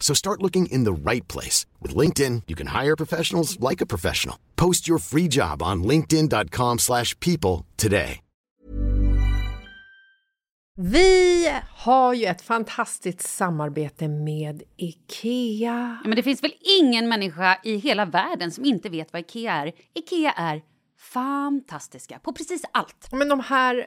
So 0.00 0.14
start 0.14 0.42
looking 0.42 0.66
in 0.66 0.84
the 0.84 1.10
right 1.10 1.28
place. 1.28 1.66
With 1.82 1.94
LinkedIn, 1.96 2.42
you 2.46 2.56
can 2.56 2.82
hire 2.82 2.96
professionals 2.96 3.60
like 3.70 3.84
a 3.84 3.86
professional. 3.86 4.36
Post 4.56 4.88
your 4.88 4.98
free 4.98 5.28
job 5.28 5.62
on 5.62 5.84
linkedin.com 5.84 6.78
slash 6.78 7.14
people 7.20 7.66
today. 7.76 8.20
Vi 10.80 11.52
har 11.70 12.14
ju 12.14 12.26
ett 12.26 12.42
fantastiskt 12.42 13.20
samarbete 13.20 14.08
med 14.08 14.62
IKEA. 14.76 15.98
Ja, 16.02 16.08
men 16.08 16.16
det 16.16 16.22
finns 16.22 16.42
väl 16.42 16.52
ingen 16.80 17.08
människa 17.08 17.60
i 17.64 17.76
hela 17.76 18.04
världen 18.04 18.50
som 18.50 18.64
inte 18.64 18.88
vet 18.88 19.12
vad 19.12 19.20
Ikea 19.20 19.52
är. 19.52 19.72
Ikea 19.94 20.32
är 20.32 20.62
fantastiska 21.12 22.18
på 22.18 22.32
precis 22.32 22.62
allt. 22.72 23.08
Men 23.12 23.28
de 23.28 23.40
här 23.40 23.86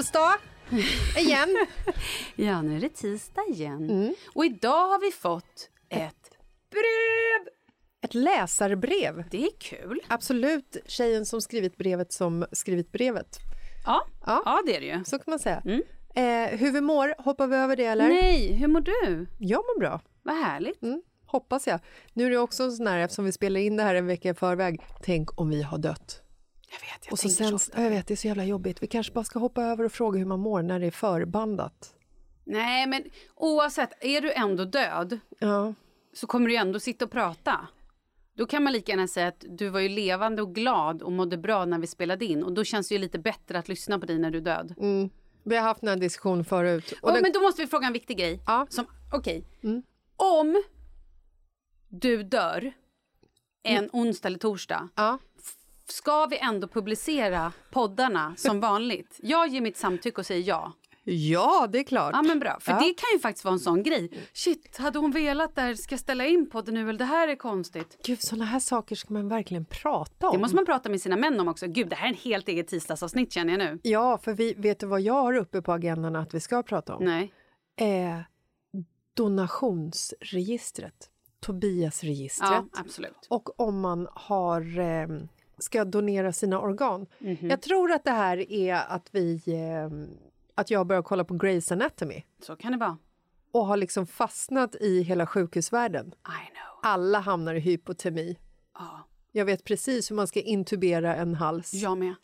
Tuesdag 0.00 0.34
igen. 1.16 1.66
Ja, 2.36 2.62
nu 2.62 2.76
är 2.76 2.80
det 2.80 2.88
tisdag 2.88 3.42
igen. 3.48 4.14
Och 4.34 4.44
idag 4.44 4.88
har 4.88 5.00
vi 5.00 5.10
fått 5.12 5.70
ett 5.88 6.30
brev! 6.70 7.52
Ett 8.02 8.14
läsarbrev. 8.14 9.24
Det 9.30 9.42
är 9.44 9.50
kul. 9.60 10.00
Absolut 10.08 10.76
tjejen 10.86 11.26
som 11.26 11.40
skrivit 11.40 11.76
brevet 11.76 12.12
som 12.12 12.46
skrivit 12.52 12.92
brevet. 12.92 13.38
Ja, 13.86 14.06
Ja. 14.26 14.42
ja. 14.44 14.62
det 14.66 14.76
är 14.76 14.80
det 14.80 14.86
ju. 14.86 15.04
Så 15.04 15.18
kan 15.18 15.24
man 15.26 15.38
säga. 15.38 15.62
Eh, 16.14 16.58
hur 16.58 16.72
vi 16.72 16.80
mår, 16.80 17.14
hoppar 17.22 17.46
vi 17.46 17.56
över 17.56 17.76
det 17.76 17.84
eller? 17.84 18.08
Nej, 18.08 18.52
hur 18.52 18.68
mår 18.68 18.80
du? 18.80 19.26
Jag 19.38 19.58
mår 19.58 19.80
bra. 19.80 20.00
Vad 20.22 20.36
härligt. 20.36 20.82
Mm, 20.82 21.02
hoppas 21.26 21.66
jag. 21.66 21.80
Nu 22.12 22.26
är 22.26 22.30
det 22.30 22.38
också 22.38 22.62
en 22.62 22.72
sån 22.72 22.86
här, 22.86 22.98
eftersom 22.98 23.24
vi 23.24 23.32
spelar 23.32 23.60
in 23.60 23.76
det 23.76 23.82
här 23.82 23.94
en 23.94 24.06
vecka 24.06 24.28
i 24.30 24.34
förväg, 24.34 24.80
tänk 25.02 25.40
om 25.40 25.50
vi 25.50 25.62
har 25.62 25.78
dött. 25.78 26.22
Jag 26.72 26.80
vet, 26.80 27.04
jag 27.06 27.12
Och 27.12 27.18
så 27.18 27.28
sen, 27.28 27.58
så. 27.58 27.72
ja, 27.74 27.82
jag 27.82 27.90
vet, 27.90 28.06
det 28.06 28.14
är 28.14 28.16
så 28.16 28.26
jävla 28.26 28.44
jobbigt. 28.44 28.82
Vi 28.82 28.86
kanske 28.86 29.12
bara 29.12 29.24
ska 29.24 29.38
hoppa 29.38 29.62
över 29.64 29.84
och 29.84 29.92
fråga 29.92 30.18
hur 30.18 30.26
man 30.26 30.40
mår 30.40 30.62
när 30.62 30.80
det 30.80 30.86
är 30.86 30.90
förbandat. 30.90 31.94
Nej, 32.44 32.86
men 32.86 33.04
oavsett, 33.34 34.04
är 34.04 34.20
du 34.20 34.32
ändå 34.32 34.64
död 34.64 35.18
Ja, 35.38 35.74
så 36.12 36.26
kommer 36.26 36.48
du 36.48 36.56
ändå 36.56 36.80
sitta 36.80 37.04
och 37.04 37.10
prata. 37.10 37.68
Då 38.34 38.46
kan 38.46 38.62
man 38.62 38.72
lika 38.72 38.92
gärna 38.92 39.08
säga 39.08 39.28
att 39.28 39.44
du 39.48 39.68
var 39.68 39.80
ju 39.80 39.88
levande 39.88 40.42
och 40.42 40.54
glad 40.54 41.02
och 41.02 41.12
mådde 41.12 41.36
bra 41.36 41.64
när 41.64 41.78
vi 41.78 41.86
spelade 41.86 42.24
in. 42.24 42.42
Och 42.44 42.52
då 42.52 42.64
känns 42.64 42.88
det 42.88 42.94
ju 42.94 42.98
lite 42.98 43.18
bättre 43.18 43.58
att 43.58 43.68
lyssna 43.68 43.98
på 43.98 44.06
dig 44.06 44.18
när 44.18 44.30
du 44.30 44.38
är 44.38 44.42
död. 44.42 44.74
vi 45.44 45.56
har 45.56 45.62
haft 45.62 45.80
den 45.80 45.88
här 45.88 45.96
diskussionen 45.96 46.44
förut. 46.44 46.92
Och 46.92 47.08
Åh, 47.08 47.12
den, 47.14 47.22
Men 47.22 47.32
då 47.32 47.40
måste 47.40 47.62
vi 47.62 47.66
fråga 47.68 47.86
en 47.86 47.92
viktig 47.92 48.18
grej. 48.18 48.40
Ja. 48.46 48.66
Okej. 49.12 49.44
Om 50.16 50.62
du 51.88 52.22
dör 52.22 52.72
en 53.62 53.90
onsdag 53.92 54.28
eller 54.28 54.38
torsdag, 54.38 54.88
ja. 54.96 55.18
Ska 55.92 56.26
vi 56.26 56.38
ändå 56.38 56.68
publicera 56.68 57.52
poddarna 57.70 58.34
som 58.36 58.60
vanligt? 58.60 59.18
Jag 59.22 59.48
ger 59.48 59.60
mitt 59.60 59.76
samtycke 59.76 60.20
och 60.20 60.26
säger 60.26 60.48
ja. 60.48 60.72
ja, 61.04 61.68
det 61.72 61.78
är 61.78 61.84
klart. 61.84 62.10
Ja 62.14 62.22
men 62.22 62.38
bra, 62.38 62.58
för 62.60 62.72
Ja. 62.72 62.78
det 62.78 62.84
kan 62.94 63.08
ju 63.12 63.18
faktiskt 63.18 63.44
vara 63.44 63.52
en 63.52 63.58
sån 63.60 63.82
grej. 63.82 64.10
Shit, 64.32 64.76
hade 64.76 64.98
hon 64.98 65.10
velat 65.10 65.54
där, 65.54 65.74
ska 65.74 65.92
jag 65.92 66.00
ställa 66.00 66.26
in 66.26 66.50
podden 66.50 66.74
nu 66.74 66.88
eller 66.88 66.98
det 66.98 67.04
här 67.04 67.28
är 67.28 67.36
konstigt. 67.36 67.98
Gud, 68.06 68.20
såna 68.22 68.44
här 68.44 68.60
saker 68.60 68.96
ska 68.96 69.14
man 69.14 69.28
verkligen 69.28 69.64
prata 69.64 70.28
om. 70.28 70.32
Det 70.32 70.38
måste 70.40 70.56
man 70.56 70.66
prata 70.66 70.88
med 70.88 71.00
sina 71.00 71.16
män 71.16 71.40
om 71.40 71.48
också. 71.48 71.66
Gud, 71.66 71.88
det 71.88 71.96
här 71.96 72.04
är 72.06 72.10
en 72.10 72.18
helt 72.18 72.48
eget 72.48 72.68
tisdagsavsnitt 72.68 73.32
känner 73.32 73.52
jag 73.52 73.58
nu. 73.58 73.78
Ja, 73.82 74.18
för 74.18 74.32
vi, 74.32 74.54
vet 74.54 74.78
du 74.80 74.86
vad 74.86 75.00
jag 75.00 75.14
har 75.22 75.36
uppe 75.36 75.62
på 75.62 75.72
agendan 75.72 76.16
att 76.16 76.34
vi 76.34 76.40
ska 76.40 76.62
prata 76.62 76.94
om? 76.96 77.04
Nej. 77.04 77.32
Eh, 77.76 78.18
donationsregistret. 79.16 81.10
Tobias-registret 81.40 82.50
Ja, 82.50 82.64
absolut. 82.72 83.26
och 83.28 83.60
om 83.60 83.80
man 83.80 84.08
har, 84.12 84.78
eh, 84.78 85.06
ska 85.60 85.84
donera 85.84 86.32
sina 86.32 86.60
organ. 86.60 87.06
Mhm. 87.18 87.36
Jag 87.50 87.62
tror 87.62 87.92
att 87.92 88.04
det 88.04 88.10
här 88.10 88.52
är 88.52 88.74
att 88.88 89.08
vi 89.12 89.42
eh, 89.46 89.90
att 90.54 90.70
jag 90.70 90.86
börjar 90.86 91.02
kolla 91.02 91.24
på 91.24 91.34
Grey's 91.34 91.72
Anatomy 91.72 92.22
Så 92.42 92.56
kan 92.56 92.72
det 92.72 92.78
vara. 92.78 92.98
och 93.52 93.66
har 93.66 93.76
liksom 93.76 94.06
fastnat 94.06 94.74
i 94.74 95.02
hela 95.02 95.26
sjukhusvärlden. 95.26 96.06
I 96.06 96.12
know. 96.52 96.80
Alla 96.92 97.18
hamnar 97.20 97.54
i 97.54 97.60
hypotemi. 97.60 98.38
Ja, 98.74 99.08
Jag 99.32 99.44
vet 99.44 99.64
precis 99.64 100.10
hur 100.10 100.16
man 100.16 100.26
ska 100.26 100.40
intubera 100.40 101.16
en 101.16 101.34
hals. 101.34 101.74
jag 101.74 101.98
med. 101.98 102.14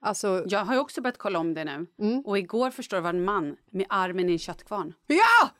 Alltså, 0.00 0.44
Jag 0.46 0.64
har 0.64 0.76
också 0.78 1.00
börjat 1.00 1.18
kolla 1.18 1.38
om 1.38 1.54
det 1.54 1.64
nu. 1.64 1.86
Mm. 1.98 2.20
Och 2.26 2.38
igår 2.38 2.70
förstår 2.70 3.00
var 3.00 3.10
en 3.10 3.24
man 3.24 3.56
med 3.70 3.86
armen 3.88 4.28
i 4.28 4.32
en 4.32 4.38
köttkvarn. 4.38 4.92
ja! 5.06 5.50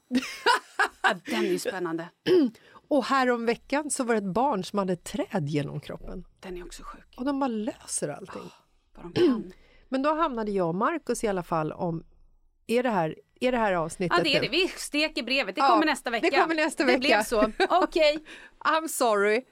Ja, 1.02 1.14
den 1.26 1.44
är 1.44 1.48
ju 1.50 1.58
spännande. 1.58 2.08
Och 2.94 3.04
härom 3.04 3.46
veckan 3.46 3.90
så 3.90 4.04
var 4.04 4.14
det 4.14 4.18
ett 4.18 4.24
barn 4.34 4.64
som 4.64 4.78
hade 4.78 4.92
ett 4.92 5.04
träd 5.04 5.48
genom 5.48 5.80
kroppen. 5.80 6.24
Den 6.40 6.56
är 6.56 6.64
också 6.64 6.82
sjuk. 6.82 7.14
Och 7.16 7.24
de 7.24 7.40
bara 7.40 7.48
löser 7.48 8.08
allting. 8.08 8.42
Vad 8.96 9.14
de. 9.14 9.52
Men 9.88 10.02
då 10.02 10.14
hamnade 10.14 10.50
jag 10.50 10.68
och 10.68 10.74
Markus 10.74 11.24
i 11.24 11.28
alla 11.28 11.42
fall 11.42 11.72
om... 11.72 12.04
Är 12.66 12.82
det 12.82 12.90
här, 12.90 13.16
är 13.40 13.52
det 13.52 13.58
här 13.58 13.72
avsnittet 13.72 14.18
Ja, 14.18 14.24
det 14.24 14.36
är 14.36 14.40
det. 14.40 14.48
Vi 14.48 14.68
steker 14.68 15.22
brevet. 15.22 15.54
Det 15.54 15.60
Ja, 15.60 15.68
kommer 15.68 15.86
nästa 15.86 16.10
vecka. 16.10 16.28
det 16.30 16.36
kommer 16.42 16.54
nästa 16.54 16.82
Det 16.84 16.86
vecka. 16.86 16.98
blev 17.00 17.22
så. 17.22 17.52
Okej. 17.70 18.18
I'm 18.64 18.88
sorry. 18.88 19.44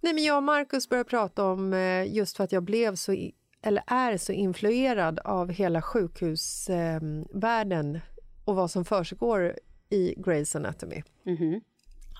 Nej, 0.00 0.14
men 0.14 0.24
jag 0.24 0.36
och 0.36 0.42
Markus 0.42 0.88
började 0.88 1.10
prata 1.10 1.44
om 1.44 1.72
eh, 1.72 2.14
just 2.14 2.36
för 2.36 2.44
att 2.44 2.52
jag 2.52 2.62
blev 2.62 2.94
så, 2.94 3.16
eller 3.62 3.82
är 3.86 4.16
så 4.16 4.32
influerad 4.32 5.18
av 5.18 5.48
hela 5.50 5.82
sjukhusvärlden 5.82 8.00
och 8.44 8.56
vad 8.56 8.70
som 8.70 8.84
försiggår 8.84 9.54
i 9.90 10.14
Grey's 10.14 10.56
Anatomy. 10.56 11.02
Mhm. 11.26 11.60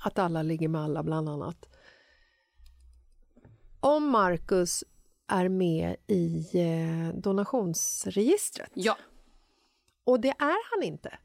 Att 0.03 0.19
alla 0.19 0.43
ligger 0.43 0.69
med 0.69 0.81
alla, 0.81 1.03
bland 1.03 1.29
annat. 1.29 1.69
Om 3.81 4.11
Markus 4.11 4.85
är 5.29 5.49
med 5.49 5.97
i 6.07 6.47
eh, 6.55 7.15
donationsregistret, 7.21 8.71
Ja. 8.75 8.97
och 10.05 10.21
det 10.21 10.29
är 10.29 10.71
han 10.77 10.83
inte. 10.83 11.19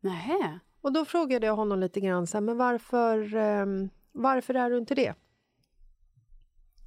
Nähä. 0.00 0.58
Och 0.80 0.92
då 0.92 1.04
frågade 1.04 1.46
jag 1.46 1.56
honom 1.56 1.80
lite 1.80 2.00
grann 2.00 2.26
så 2.26 2.36
här, 2.36 2.42
men 2.42 2.56
varför, 2.56 3.34
ehm, 3.36 3.88
varför 4.12 4.54
är 4.54 4.70
du 4.70 4.78
inte 4.78 4.94
det? 4.94 5.14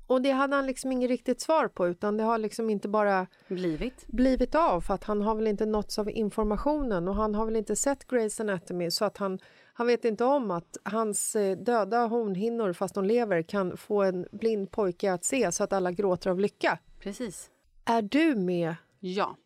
Och 0.07 0.21
det 0.21 0.31
hade 0.31 0.55
han 0.55 0.65
liksom 0.65 0.91
inget 0.91 1.09
riktigt 1.09 1.41
svar 1.41 1.67
på 1.67 1.87
utan 1.87 2.17
det 2.17 2.23
har 2.23 2.37
liksom 2.37 2.69
inte 2.69 2.87
bara 2.87 3.27
Blivit. 3.47 4.07
blivit 4.07 4.55
av 4.55 4.81
för 4.81 4.93
att 4.93 5.03
han 5.03 5.21
har 5.21 5.35
väl 5.35 5.47
inte 5.47 5.65
nåtts 5.65 5.99
av 5.99 6.09
informationen 6.09 7.07
och 7.07 7.15
han 7.15 7.35
har 7.35 7.45
väl 7.45 7.55
inte 7.55 7.75
sett 7.75 8.07
Grey's 8.07 8.41
Anatomy 8.41 8.91
så 8.91 9.05
att 9.05 9.17
han, 9.17 9.39
han 9.77 9.87
vet 9.87 10.05
inte 10.05 10.23
om 10.25 10.51
att 10.51 10.77
hans 10.83 11.35
eh, 11.35 11.57
döda 11.57 12.05
hornhinnor 12.05 12.73
fast 12.73 12.95
de 12.95 13.03
lever 13.05 13.41
kan 13.41 13.77
få 13.77 14.03
en 14.03 14.27
blind 14.31 14.71
pojke 14.71 15.13
att 15.13 15.25
se 15.25 15.51
så 15.51 15.63
att 15.63 15.73
alla 15.73 15.91
gråter 15.91 16.29
av 16.29 16.39
lycka. 16.39 16.79
Precis. 16.99 17.49
Är 17.85 18.01
du 18.01 18.35
med 18.35 18.75
Ja. 18.99 19.37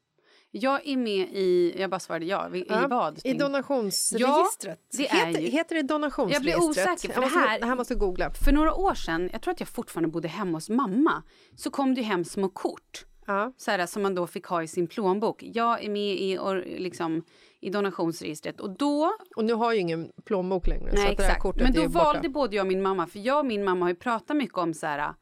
Jag 0.52 0.88
är 0.88 0.98
med 0.98 1.28
i... 1.32 1.76
Jag 1.80 1.90
bara 1.90 2.00
svarade 2.00 2.26
ja. 2.26 2.50
I, 2.56 2.60
i 2.60 2.66
vad? 2.90 3.20
I 3.24 3.34
donationsregistret? 3.34 4.80
Ja, 4.92 4.98
det 4.98 5.08
är 5.08 5.26
heter, 5.26 5.42
ju- 5.42 5.48
heter 5.50 5.76
det 5.76 5.82
donationsregistret? 5.82 6.54
Jag 6.54 6.62
blir 6.62 6.70
osäker, 6.70 7.08
för 7.08 7.08
jag 7.08 7.16
det 7.16 7.22
måste, 7.36 7.40
här- 7.40 7.60
det 7.60 7.66
här 7.66 7.76
måste 7.76 7.96
googla. 7.96 8.32
För 8.46 8.52
några 8.52 8.74
år 8.74 8.94
sedan, 8.94 9.30
jag 9.34 9.42
tror 9.42 9.52
att 9.52 9.60
jag 9.60 9.70
fortfarande 9.70 10.10
bodde 10.10 10.28
hemma 10.28 10.58
hos 10.58 10.70
mamma, 10.70 11.24
så 11.56 11.70
kom 11.72 11.96
det 11.96 12.02
hem 12.02 12.26
små 12.26 12.50
kort. 12.50 13.06
Ja. 13.26 13.54
Så 13.58 13.72
här, 13.72 13.86
som 13.86 14.02
man 14.04 14.16
då 14.16 14.28
fick 14.28 14.46
ha 14.46 14.64
i 14.64 14.68
sin 14.68 14.88
plånbok. 14.88 15.44
Jag 15.44 15.84
är 15.84 15.90
med 15.90 16.16
i, 16.22 16.38
or- 16.38 16.80
liksom, 16.80 17.24
i 17.62 17.70
donationsregistret. 17.70 18.60
Och 18.60 18.70
då... 18.70 19.14
Och 19.36 19.46
nu 19.46 19.54
har 19.54 19.74
ju 19.74 19.80
ingen 19.80 20.12
plånbok 20.26 20.68
längre. 20.68 20.90
så 20.90 20.96
Nej, 20.96 21.06
här 21.06 21.12
exakt. 21.12 21.56
Men 21.56 21.74
då 21.74 21.88
valde 21.88 22.30
både 22.30 22.56
jag 22.56 22.64
och 22.64 22.68
min 22.68 22.82
mamma, 22.82 23.08
för 23.08 23.20
jag 23.20 23.40
och 23.40 23.46
min 23.46 23.64
mamma 23.64 23.86
har 23.86 23.90
ju 23.90 23.96
pratat 23.96 24.38
mycket 24.38 24.58
om 24.58 24.74
så 24.74 24.86
här, 24.88 25.14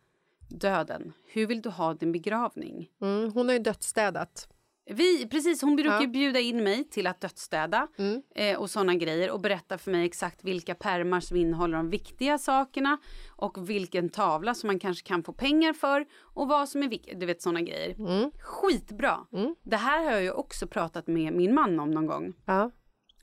döden. 0.50 1.14
Hur 1.26 1.48
vill 1.48 1.62
du 1.62 1.70
ha 1.70 1.94
din 1.94 2.12
begravning? 2.12 2.90
Mm, 3.02 3.32
hon 3.32 3.48
har 3.48 3.54
ju 3.54 3.60
dödsstädat. 3.60 4.48
Vi, 4.90 5.28
precis, 5.28 5.62
hon 5.62 5.76
brukar 5.76 5.92
Ja. 5.94 6.02
ju 6.02 6.08
bjuda 6.08 6.40
in 6.40 6.64
mig 6.64 6.84
till 6.90 7.08
att 7.08 7.22
dödsstäda 7.22 7.88
Mm. 7.98 8.22
eh, 8.36 8.58
och 8.60 8.70
såna 8.70 8.96
grejer 8.96 9.32
och 9.32 9.40
berätta 9.42 9.78
för 9.78 9.92
mig 9.92 10.06
exakt 10.06 10.44
vilka 10.44 10.76
pärmar 10.76 11.20
som 11.20 11.38
innehåller 11.38 11.78
de 11.78 11.90
viktiga 11.90 12.38
sakerna 12.38 12.98
och 13.30 13.70
vilken 13.70 14.10
tavla 14.10 14.54
som 14.54 14.68
man 14.68 14.80
kanske 14.80 15.08
kan 15.08 15.24
få 15.24 15.34
pengar 15.34 15.74
för 15.74 16.06
och 16.22 16.48
vad 16.48 16.70
som 16.70 16.84
är 16.84 16.88
viktigt. 16.88 17.20
Du 17.20 17.26
vet 17.26 17.42
såna 17.42 17.62
grejer. 17.62 17.96
Mm. 18.00 18.32
Skitbra! 18.44 19.18
Det 19.64 19.78
här 19.78 20.04
har 20.04 20.12
jag 20.12 20.24
ju 20.24 20.32
också 20.32 20.68
pratat 20.68 21.08
med 21.08 21.34
min 21.34 21.54
man 21.56 21.80
om 21.80 21.92
någon 21.92 22.06
gång. 22.06 22.34
Ja. 22.46 22.72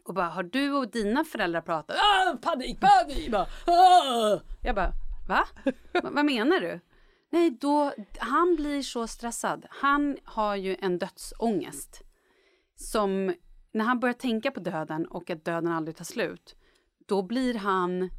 Och 0.04 0.14
bara, 0.14 0.26
har 0.26 0.42
du 0.42 0.72
och 0.72 0.90
dina 0.90 1.24
föräldrar 1.24 1.60
pratat? 1.60 1.96
Ah, 1.96 2.36
panik, 2.42 2.80
panik! 2.80 3.30
Bara, 3.30 3.46
ah! 3.66 4.40
Jag 4.62 4.74
bara? 4.74 4.92
Va- 5.28 5.46
Vad 6.02 6.24
menar 6.24 6.60
du? 6.60 6.80
Nej, 7.34 7.50
då, 7.50 7.92
han 8.18 8.56
blir 8.56 8.82
så 8.82 9.06
stressad. 9.06 9.66
Han 9.70 10.16
har 10.24 10.56
ju 10.56 10.76
en 10.80 10.98
dödsångest. 10.98 12.02
Som, 12.76 13.34
när 13.72 13.84
han 13.84 14.00
börjar 14.00 14.14
tänka 14.14 14.50
på 14.50 14.60
döden 14.60 15.06
och 15.06 15.30
att 15.30 15.44
döden 15.44 15.72
aldrig 15.72 15.96
tar 15.96 16.04
slut, 16.04 16.56
då 17.06 17.22
blir 17.22 17.54
han... 17.54 18.10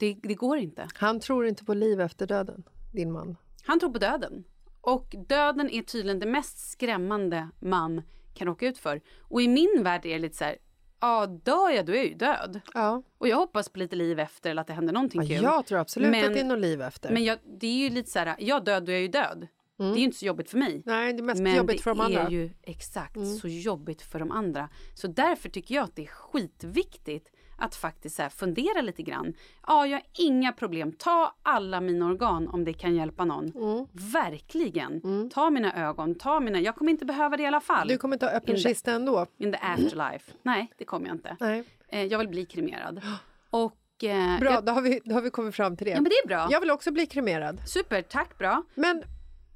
Det, 0.00 0.18
det 0.22 0.34
går 0.34 0.58
inte. 0.58 0.88
Han 0.94 1.20
tror 1.20 1.46
inte 1.46 1.64
på 1.64 1.74
liv 1.74 2.00
efter 2.00 2.26
döden, 2.26 2.62
din 2.92 3.12
man. 3.12 3.36
Han 3.62 3.80
tror 3.80 3.92
på 3.92 3.98
döden. 3.98 4.44
Och 4.80 5.14
döden 5.28 5.70
är 5.70 5.82
tydligen 5.82 6.18
det 6.18 6.26
mest 6.26 6.70
skrämmande 6.70 7.48
man 7.60 8.02
kan 8.34 8.46
råka 8.46 8.66
ut 8.66 8.78
för. 8.78 9.00
Och 9.20 9.42
i 9.42 9.48
min 9.48 9.82
värld 9.82 10.06
är 10.06 10.12
det 10.12 10.18
lite 10.18 10.36
så 10.36 10.44
här, 10.44 10.56
ja 11.00 11.26
dör 11.26 11.70
jag 11.70 11.86
då 11.86 11.92
är 11.92 11.96
jag 11.96 12.06
ju 12.06 12.14
död. 12.14 12.60
Ja. 12.74 13.02
Och 13.18 13.28
jag 13.28 13.36
hoppas 13.36 13.68
på 13.68 13.78
lite 13.78 13.96
liv 13.96 14.18
efter 14.20 14.50
eller 14.50 14.60
att 14.60 14.66
det 14.66 14.72
händer 14.72 14.92
någonting 14.92 15.20
Ja, 15.22 15.28
kul. 15.28 15.42
jag 15.42 15.66
tror 15.66 15.78
absolut 15.78 16.10
Men- 16.10 16.24
att 16.24 16.34
det 16.34 16.40
är 16.40 16.44
något 16.44 16.58
liv 16.58 16.82
efter. 16.82 17.10
Men 17.12 17.24
jag, 17.24 17.38
det 17.60 17.66
är 17.66 17.74
ju 17.78 17.90
lite 17.90 18.10
så 18.10 18.18
här, 18.18 18.34
jag 18.38 18.64
död 18.64 18.84
då 18.84 18.92
är 18.92 18.94
jag 18.96 19.02
ju 19.02 19.08
död. 19.08 19.46
Det 19.76 19.84
är 19.86 19.96
ju 19.96 20.04
inte 20.04 20.16
så 20.18 20.26
jobbigt 20.26 20.50
för 20.50 20.58
mig. 20.58 20.82
Nej, 20.86 21.12
det 21.12 21.18
är 21.20 21.22
mest 21.22 21.42
Men 21.42 21.56
jobbigt 21.56 21.76
det 21.76 21.82
för 21.82 21.90
de 21.90 22.00
är 22.00 22.04
andra. 22.04 22.20
Mm. 22.20 22.32
ju 22.32 22.50
exakt 22.62 23.16
så 23.40 23.48
jobbigt 23.48 24.02
för 24.02 24.18
de 24.18 24.30
andra. 24.30 24.68
Så 24.94 25.06
därför 25.06 25.48
tycker 25.48 25.74
jag 25.74 25.84
att 25.84 25.96
det 25.96 26.02
är 26.02 26.06
skitviktigt 26.06 27.28
att 27.60 27.74
faktiskt 27.74 28.16
så 28.16 28.28
fundera 28.30 28.80
lite 28.80 29.02
grann. 29.02 29.34
Ja, 29.66 29.86
jag 29.86 29.96
har 29.98 30.02
inga 30.18 30.52
problem. 30.52 30.92
Ta 30.92 31.34
alla 31.42 31.80
mina 31.80 32.06
organ 32.06 32.48
om 32.48 32.64
det 32.64 32.72
kan 32.72 32.94
hjälpa 32.96 33.24
någon. 33.24 33.52
Mm. 33.56 33.86
Verkligen. 33.92 35.30
Ta 35.30 35.50
mina 35.50 35.88
ögon, 35.88 36.14
ta 36.14 36.40
mina... 36.40 36.60
Jag 36.60 36.76
kommer 36.76 36.90
inte 36.90 37.04
behöva 37.04 37.36
det 37.36 37.42
i 37.42 37.46
alla 37.46 37.60
fall. 37.60 37.88
Du 37.88 37.98
kommer 37.98 38.14
inte 38.16 38.26
ha 38.26 38.32
öppen 38.32 38.56
kista 38.56 38.92
ändå? 38.92 39.26
In 39.38 39.52
the 39.52 39.58
afterlife. 39.62 40.32
Nej, 40.42 40.72
det 40.78 40.84
kommer 40.84 41.06
jag 41.06 41.14
inte. 41.14 41.36
Nej. 41.40 41.64
Eh, 41.88 42.04
jag 42.04 42.18
vill 42.18 42.28
bli 42.28 42.46
kremerad. 42.46 43.00
Och... 43.50 44.04
Eh, 44.04 44.40
Bra, 44.40 44.52
Jag, 44.52 44.64
då, 44.64 44.72
har 44.72 44.82
vi, 44.82 45.00
då 45.04 45.14
har 45.14 45.22
vi 45.22 45.30
kommit 45.30 45.54
fram 45.54 45.76
till 45.76 45.84
det. 45.84 45.90
ja, 45.90 45.96
men 46.00 46.04
det 46.04 46.14
är 46.24 46.26
bra. 46.28 46.48
Jag 46.50 46.60
vill 46.60 46.70
också 46.70 46.90
bli 46.92 47.06
kremerad. 47.06 47.60
Super, 47.68 48.02
tack, 48.02 48.38
bra. 48.38 48.62
Men 48.74 49.02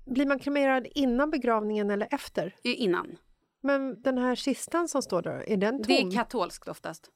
blir 0.05 0.27
man 0.27 0.39
kremerad 0.39 0.87
innan 0.95 1.31
begravningen 1.31 1.91
eller 1.91 2.09
efter? 2.11 2.55
Innan. 2.63 3.17
Men 3.61 4.03
den 4.03 4.19
här 4.19 4.35
kistan 4.35 4.89
som 4.89 5.03
står 5.03 5.23
där, 5.23 5.49
är 5.51 5.57
den 5.57 5.77
tom? 5.77 5.85
Det 5.87 6.01
är 6.03 6.11
katolskt 6.11 6.69
oftast. 6.69 7.11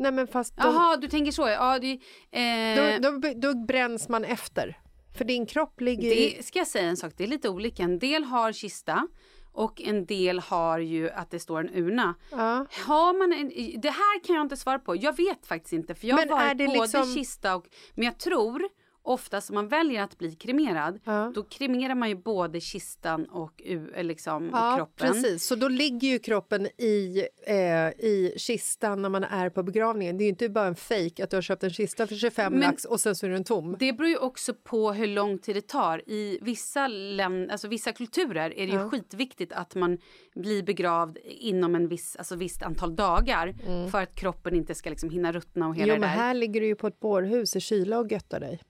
Nej, 0.00 0.12
men 0.12 0.26
fast 0.26 0.54
Jaha, 0.56 0.96
du 0.96 1.08
tänker 1.08 1.32
så. 1.32 1.48
Ja, 1.48 1.78
det, 1.78 1.92
eh, 2.30 3.00
då, 3.00 3.10
då, 3.10 3.32
då 3.36 3.54
bränns 3.54 4.08
man 4.08 4.24
efter. 4.24 4.78
För 5.16 5.24
din 5.24 5.46
kropp 5.46 5.80
ligger 5.80 6.12
i... 6.12 6.34
det 6.36 6.42
ska 6.42 6.58
jag 6.58 6.68
säga 6.68 6.88
en 6.88 6.96
sak, 6.96 7.12
det 7.16 7.24
är 7.24 7.28
lite 7.28 7.48
olika. 7.48 7.82
En 7.82 7.98
del 7.98 8.24
har 8.24 8.52
kista 8.52 9.08
och 9.52 9.82
en 9.82 10.06
del 10.06 10.38
har 10.38 10.78
ju 10.78 11.10
att 11.10 11.30
det 11.30 11.40
står 11.40 11.60
en 11.60 11.74
urna. 11.74 12.14
Ja. 12.30 12.66
Har 12.86 13.18
man 13.18 13.32
en, 13.32 13.80
det 13.80 13.90
här 13.90 14.24
kan 14.24 14.36
jag 14.36 14.44
inte 14.44 14.56
svara 14.56 14.78
på. 14.78 14.96
Jag 14.96 15.16
vet 15.16 15.46
faktiskt 15.46 15.72
inte. 15.72 15.94
För 15.94 16.06
jag 16.06 16.16
Men 16.16 16.30
har 16.30 16.36
varit 16.36 16.56
både 16.56 16.80
liksom- 16.80 17.14
kista 17.14 17.56
och... 17.56 17.66
Men 17.94 18.04
jag 18.04 18.18
tror 18.18 18.68
oftast 19.12 19.50
om 19.50 19.54
man 19.54 19.68
väljer 19.68 20.02
att 20.02 20.18
bli 20.18 20.34
kremerad, 20.34 21.00
Ja. 21.04 21.32
då 21.34 21.42
kremerar 21.42 21.94
man 21.94 22.08
ju 22.08 22.14
både 22.14 22.60
kistan 22.60 23.24
och, 23.24 23.62
eh, 23.64 24.04
liksom, 24.04 24.44
och 24.50 24.58
Ja, 24.58 24.76
kroppen. 24.76 25.12
precis. 25.12 25.46
Så 25.46 25.54
då 25.54 25.68
ligger 25.68 26.08
ju 26.08 26.18
kroppen 26.18 26.66
i, 26.66 27.26
eh, 27.46 27.56
i 27.88 28.34
kistan 28.36 29.02
när 29.02 29.08
man 29.08 29.24
är 29.24 29.50
på 29.50 29.62
begravningen. 29.62 30.18
Det 30.18 30.22
är 30.22 30.26
ju 30.26 30.30
inte 30.30 30.48
bara 30.48 30.66
en 30.66 30.74
fejk 30.76 31.20
att 31.20 31.30
du 31.30 31.36
har 31.36 31.42
köpt 31.42 31.64
en 31.64 31.70
kista 31.70 32.06
för 32.06 32.14
25 32.14 32.52
Men- 32.52 32.60
lax 32.60 32.84
och 32.84 33.00
sen 33.00 33.14
så 33.16 33.26
är 33.26 33.30
den 33.30 33.44
tom. 33.44 33.76
Det 33.78 33.92
beror 33.92 34.08
ju 34.08 34.16
också 34.16 34.54
på 34.54 34.92
hur 34.92 35.06
lång 35.06 35.38
tid 35.38 35.56
det 35.56 35.66
tar. 35.68 36.02
I 36.10 36.38
vissa, 36.42 36.88
länd, 36.88 37.50
alltså 37.50 37.68
vissa 37.68 37.92
kulturer 37.92 38.50
är 38.58 38.66
det 38.66 38.72
ju 38.72 38.88
skitviktigt 38.88 39.52
att 39.52 39.74
man 39.74 39.98
blir 40.34 40.62
begravd 40.62 41.18
inom 41.24 41.74
en 41.74 41.88
viss, 41.88 42.16
alltså 42.16 42.36
visst 42.36 42.62
antal 42.62 42.96
dagar 42.96 43.54
för 43.90 44.02
att 44.02 44.14
kroppen 44.14 44.54
inte 44.54 44.74
ska 44.74 44.90
liksom 44.90 45.10
hinna 45.10 45.32
ruttna 45.32 45.68
och 45.68 45.74
hela 45.76 45.84
Mm. 45.84 45.88
Jo, 45.90 45.94
det 45.94 46.00
men 46.00 46.16
där. 46.18 46.24
här 46.24 46.34
ligger 46.34 46.60
du 46.60 46.66
ju 46.66 46.74
på 46.74 46.86
ett 46.86 47.00
bårhus 47.00 47.56
i 47.56 47.60
kyla 47.60 47.98
och 47.98 48.12
göttar 48.12 48.40
dig. 48.40 48.60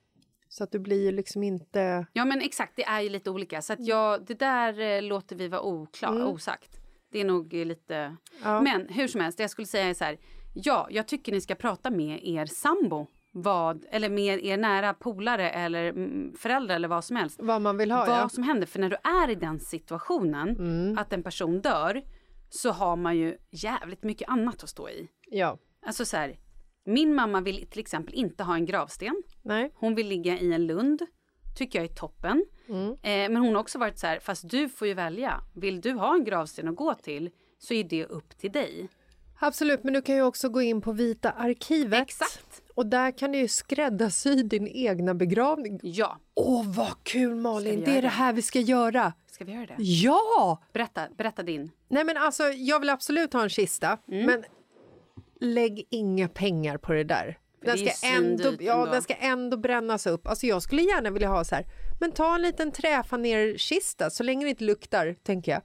Så 0.53 0.63
att 0.63 0.71
du 0.71 0.79
blir 0.79 1.11
liksom 1.11 1.43
inte... 1.43 2.05
Ja 2.13 2.25
men 2.25 2.41
exakt, 2.41 2.75
det 2.75 2.83
är 2.83 3.01
ju 3.01 3.09
lite 3.09 3.29
olika. 3.29 3.61
Så 3.61 3.73
att 3.73 3.79
jag, 3.87 4.25
det 4.25 4.39
där 4.39 4.79
eh, 4.79 5.01
låter 5.01 5.35
vi 5.35 5.47
vara 5.47 5.61
oklar, 5.61 6.25
osagt. 6.25 6.79
Det 7.11 7.19
är 7.19 7.25
nog 7.25 7.53
eh, 7.53 7.65
lite... 7.65 7.95
Mm. 7.95 8.17
Ja. 8.43 8.61
Men 8.61 8.87
hur 8.89 9.07
som 9.07 9.21
helst, 9.21 9.37
det 9.37 9.43
jag 9.43 9.51
skulle 9.51 9.67
säga 9.67 9.85
är 9.85 9.93
så 9.93 10.03
här. 10.03 10.17
Ja, 10.53 10.87
jag 10.91 11.07
tycker 11.07 11.31
ni 11.31 11.41
ska 11.41 11.55
prata 11.55 11.89
med 11.89 12.19
er 12.23 12.45
sambo. 12.45 13.07
Vad, 13.31 13.85
eller 13.91 14.09
med 14.09 14.45
er 14.45 14.57
nära 14.57 14.93
polare 14.93 15.49
eller 15.49 15.89
mm, 15.89 16.33
föräldrar 16.37 16.75
eller 16.75 16.87
vad 16.87 17.03
som 17.03 17.15
helst. 17.15 17.39
Vad 17.41 17.61
man 17.61 17.77
vill 17.77 17.91
ha, 17.91 18.05
vad 18.05 18.19
ja. 18.19 18.29
som 18.29 18.43
händer. 18.43 18.67
För 18.67 18.79
när 18.79 18.89
du 18.89 18.95
är 19.03 19.29
i 19.29 19.35
den 19.35 19.59
situationen, 19.59 20.49
Mm. 20.49 20.97
att 20.97 21.13
en 21.13 21.23
person 21.23 21.61
dör, 21.61 22.01
så 22.49 22.71
har 22.71 22.95
man 22.95 23.17
ju 23.17 23.37
jävligt 23.51 24.03
mycket 24.03 24.29
annat 24.29 24.63
att 24.63 24.69
stå 24.69 24.89
i. 24.89 25.07
ja. 25.29 25.57
Alltså 25.85 26.05
så 26.05 26.17
här, 26.17 26.35
Min 26.85 27.15
mamma 27.15 27.41
vill 27.41 27.67
till 27.69 27.79
exempel 27.79 28.13
inte 28.15 28.43
ha 28.43 28.55
en 28.55 28.65
gravsten. 28.65 29.23
Nej. 29.41 29.71
Hon 29.75 29.95
vill 29.95 30.07
ligga 30.07 30.39
i 30.39 30.53
en 30.53 30.67
lund. 30.67 31.01
Tycker 31.57 31.79
jag 31.79 31.91
är 31.91 31.95
toppen. 31.95 32.45
Mm. 32.69 32.89
Eh, 32.91 32.97
men 33.03 33.35
hon 33.35 33.55
har 33.55 33.61
också 33.61 33.79
varit 33.79 33.99
så 33.99 34.07
här, 34.07 34.19
fast 34.19 34.49
du 34.49 34.69
får 34.69 34.87
ju 34.87 34.93
välja. 34.93 35.41
Vill 35.55 35.81
du 35.81 35.91
ha 35.91 36.15
en 36.15 36.23
gravsten 36.23 36.67
att 36.67 36.75
gå 36.75 36.93
till 36.93 37.29
så 37.59 37.73
är 37.73 37.83
det 37.83 38.05
upp 38.05 38.37
till 38.37 38.51
dig. 38.51 38.89
Absolut, 39.39 39.83
men 39.83 39.93
du 39.93 40.01
kan 40.01 40.15
ju 40.15 40.21
också 40.23 40.49
gå 40.49 40.61
in 40.61 40.81
på 40.81 40.91
Vita 40.91 41.31
arkivet. 41.31 42.01
Exakt. 42.01 42.61
Och 42.75 42.85
där 42.85 43.11
kan 43.17 43.31
du 43.31 43.37
ju 43.37 43.47
skräddarsy 43.47 44.43
din 44.43 44.67
egna 44.67 45.13
begravning. 45.13 45.79
Ja, 45.83 46.19
Åh, 46.35 46.75
vad 46.75 47.03
kul 47.03 47.35
Malin! 47.35 47.79
Det 47.79 47.91
är 47.91 47.95
det 47.95 48.01
det? 48.01 48.07
här 48.07 48.33
vi 48.33 48.41
ska 48.41 48.59
göra. 48.59 49.13
ska 49.31 49.45
vi 49.45 49.51
göra 49.51 49.65
det? 49.65 49.75
Ja! 49.77 50.61
Berätta, 50.73 51.01
berätta 51.17 51.43
din. 51.43 51.71
Nej 51.87 52.03
men 52.03 52.17
alltså, 52.17 52.43
jag 52.43 52.79
vill 52.79 52.89
absolut 52.89 53.33
ha 53.33 53.43
en 53.43 53.49
kista, 53.49 53.97
Mm. 54.07 54.25
men 54.25 54.43
lägg 55.41 55.87
inga 55.89 56.27
pengar 56.27 56.77
på 56.77 56.93
det 56.93 57.03
där. 57.03 57.37
Den 57.65 57.77
det 57.77 57.89
ska, 57.91 58.07
ändå, 58.07 58.53
ja, 58.59 58.85
den 58.85 59.01
ska 59.01 59.13
ändå 59.13 59.57
brännas 59.57 60.07
upp. 60.07 60.27
Alltså 60.27 60.45
jag 60.45 60.61
skulle 60.63 60.81
gärna 60.81 61.09
vilja 61.09 61.27
ha 61.29 61.43
så 61.43 61.55
här, 61.55 61.65
men 61.99 62.11
ta 62.11 62.35
en 62.35 62.41
liten 62.41 62.71
träfanerkista 62.71 64.09
så 64.09 64.23
länge 64.23 64.45
det 64.45 64.49
inte 64.49 64.63
luktar, 64.63 65.15
tänker 65.23 65.51
jag. 65.51 65.61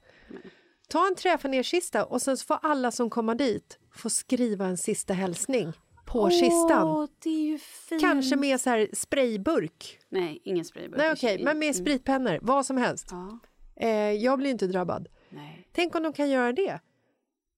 Ta 0.89 1.07
en 1.07 1.15
träfanerkista 1.15 2.05
och 2.05 2.21
sen 2.21 2.37
så 2.37 2.45
får 2.45 2.57
alla 2.61 2.91
som 2.91 3.09
kommer 3.09 3.35
dit 3.35 3.79
få 3.95 4.09
skriva 4.09 4.65
en 4.65 4.77
sista 4.77 5.13
hälsning 5.13 5.71
på 6.05 6.29
kistan. 6.29 7.07
Ju 7.25 7.57
fint. 7.59 8.01
Kanske 8.01 8.35
med 8.35 8.61
så 8.61 8.69
här 8.69 8.87
sprayburk. 8.93 9.99
Nej, 10.09 10.41
ingen 10.43 10.65
sprayburk. 10.65 10.97
Nej 10.97 11.11
okej, 11.11 11.43
men 11.43 11.59
med 11.59 11.75
spritpennor, 11.75 12.39
vad 12.41 12.65
som 12.65 12.77
helst. 12.77 13.07
Ja, 13.11 13.39
Eh, 13.79 14.11
jag 14.11 14.39
blir 14.39 14.49
inte 14.51 14.67
drabbad. 14.67 15.07
nej. 15.29 15.67
Tänk 15.71 15.95
om 15.95 16.03
de 16.03 16.13
kan 16.13 16.29
göra 16.29 16.53
det. 16.53 16.79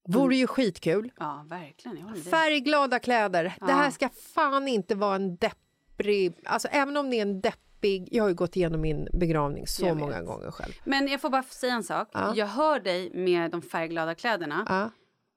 Vore 0.08 0.36
ju 0.36 0.48
skitkul. 0.48 1.12
Ja, 1.20 1.46
verkligen. 1.50 2.15
Färgglada 2.15 3.00
kläder. 3.00 3.56
Det 3.60 3.72
här 3.72 3.91
ska 3.91 4.10
fan 4.10 4.68
inte 4.68 4.96
vara 4.96 5.15
en 5.15 5.36
depprig... 5.38 6.34
Alltså 6.46 6.68
även 6.68 6.98
om 6.98 7.10
det 7.10 7.18
är 7.18 7.22
en 7.22 7.41
deppig... 7.41 8.08
Jag 8.12 8.24
har 8.24 8.29
ju 8.29 8.36
gått 8.36 8.56
igenom 8.56 8.82
min 8.82 9.08
begravning 9.13 9.68
så 9.68 9.96
många 9.96 10.22
gånger 10.22 10.51
själv. 10.51 10.74
Men 10.84 11.08
jag 11.08 11.22
får 11.22 11.29
bara 11.29 11.44
säga 11.44 11.74
en 11.74 11.84
sak. 11.84 12.10
Ja. 12.13 12.34
Jag 12.36 12.48
hör 12.48 12.79
dig 12.79 13.12
med 13.13 13.51
de 13.51 13.62
färgglada 13.62 14.15
kläderna. 14.15 14.65
Ja. 14.70 14.89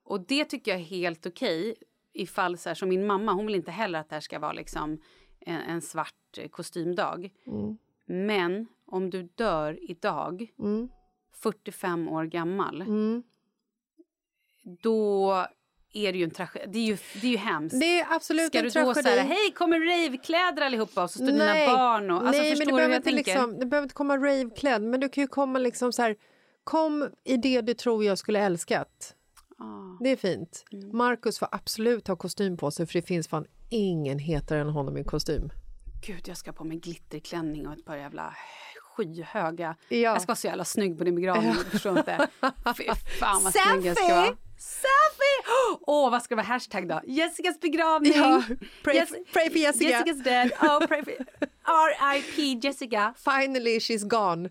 Och 0.03 0.21
det 0.27 0.45
tycker 0.45 0.71
jag 0.71 0.79
är 0.79 0.83
helt 0.85 1.25
okej. 1.25 1.75
Ifall 2.13 2.57
så 2.57 2.69
här, 2.69 2.75
som 2.75 2.89
min 2.89 3.05
mamma, 3.07 3.33
hon 3.33 3.45
vill 3.45 3.55
inte 3.55 3.71
heller 3.71 3.99
att 3.99 4.09
det 4.09 4.15
här 4.15 4.21
ska 4.21 4.39
vara 4.39 4.53
liksom 4.53 5.01
en, 5.39 5.61
en 5.61 5.81
svart 5.81 6.39
kostymdag. 6.51 7.29
Mm. 7.47 7.77
Men 8.05 8.67
om 8.85 9.09
du 9.09 9.23
dör 9.35 9.79
idag, 9.91 10.51
Mm. 10.59 10.89
45 11.35 12.07
år 12.09 12.23
gammal, 12.25 12.81
Mm. 12.81 13.23
Då 14.63 15.33
är 15.93 16.11
det 16.11 16.17
ju 16.17 16.23
en 16.23 16.31
tragedi. 16.31 16.67
Det 16.71 16.79
är 16.79 16.85
ju, 16.85 16.97
det 17.21 17.27
är 17.27 17.31
ju 17.31 17.37
hemskt. 17.37 17.79
Det 17.79 17.99
är 17.99 18.15
absolut 18.15 18.47
Ska 18.47 18.57
en 18.59 18.63
du 18.63 18.69
då 18.69 18.93
säga 18.93 19.23
hej 19.23 19.51
kommer 19.55 19.79
ravekläder 19.79 20.61
allihopa 20.61 21.03
och 21.03 21.09
så 21.11 21.17
står 21.17 21.25
Nej. 21.25 21.65
dina 21.65 21.77
barn 21.77 22.11
och... 22.11 22.27
Alltså, 22.27 22.41
Nej, 22.41 22.49
men 22.49 22.57
förstår 22.57 22.65
det 22.65 22.65
du 22.65 22.71
hur 22.71 22.77
behöver, 22.77 22.93
jag 22.93 23.03
tänker? 23.03 23.17
liksom, 23.17 23.59
det 23.59 23.65
behöver 23.65 23.85
inte 23.85 23.95
komma 23.95 24.17
raveklädd, 24.17 24.81
men 24.81 24.99
du 24.99 25.09
kan 25.09 25.21
ju 25.21 25.27
komma 25.27 25.59
liksom 25.59 25.93
så 25.93 26.01
här... 26.01 26.15
Kom 26.63 27.09
i 27.23 27.37
det 27.37 27.61
du 27.61 27.73
tror 27.73 28.03
jag 28.03 28.17
skulle 28.17 28.39
älskat. 28.39 29.15
Ah. 29.59 30.03
Det 30.03 30.09
är 30.09 30.15
fint. 30.15 30.65
Mm. 30.71 30.97
Marcus 30.97 31.39
får 31.39 31.47
absolut 31.51 32.07
ha 32.07 32.15
kostym 32.15 32.57
på 32.57 32.71
sig 32.71 32.85
för 32.87 32.93
det 32.93 33.01
finns 33.01 33.27
fan 33.27 33.45
ingen 33.69 34.19
hetare 34.19 34.61
än 34.61 34.69
honom 34.69 34.97
i 34.97 35.03
kostym. 35.03 35.49
Gud, 36.07 36.27
jag 36.27 36.37
ska 36.37 36.53
på 36.53 36.63
mig 36.63 36.77
glitterklänning 36.77 37.67
och 37.67 37.73
ett 37.73 37.85
par 37.85 37.95
jävla 37.95 38.35
skyhöga... 38.95 39.75
Ja. 39.89 39.97
Jag 39.97 40.21
ska 40.21 40.27
vara 40.27 40.35
så 40.35 40.47
jävla 40.47 40.65
snygg 40.65 40.97
på 40.97 41.03
din 41.03 41.15
begravning, 41.15 41.53
du 41.53 41.69
förstår 41.69 41.97
inte. 41.97 42.27
Fy 42.77 42.83
fan 43.19 43.43
vad 43.43 43.53
snygg 43.53 43.85
jag 43.85 43.97
ska 43.97 44.15
vara. 44.15 44.37
Selfie! 44.63 45.55
Åh, 45.87 46.11
vad 46.11 46.23
ska 46.23 46.35
det 46.35 46.41
vara 46.41 46.45
hashtag 46.47 46.87
då? 46.87 47.01
Jessicas 47.05 47.59
begravning! 47.59 48.13
Ja, 48.15 48.43
pray, 48.83 48.95
Yes- 48.95 49.13
pray 49.33 49.49
for 49.49 49.57
Jessica. 49.57 49.89
Jessica's 49.89 50.23
dead. 50.23 50.51
Oh, 50.61 50.87
pray 50.87 51.03
for... 51.03 51.13
R.I.P. 51.63 52.59
Jessica. 52.67 53.13
Finally 53.17 53.79
she's 53.79 54.07
gone. 54.07 54.49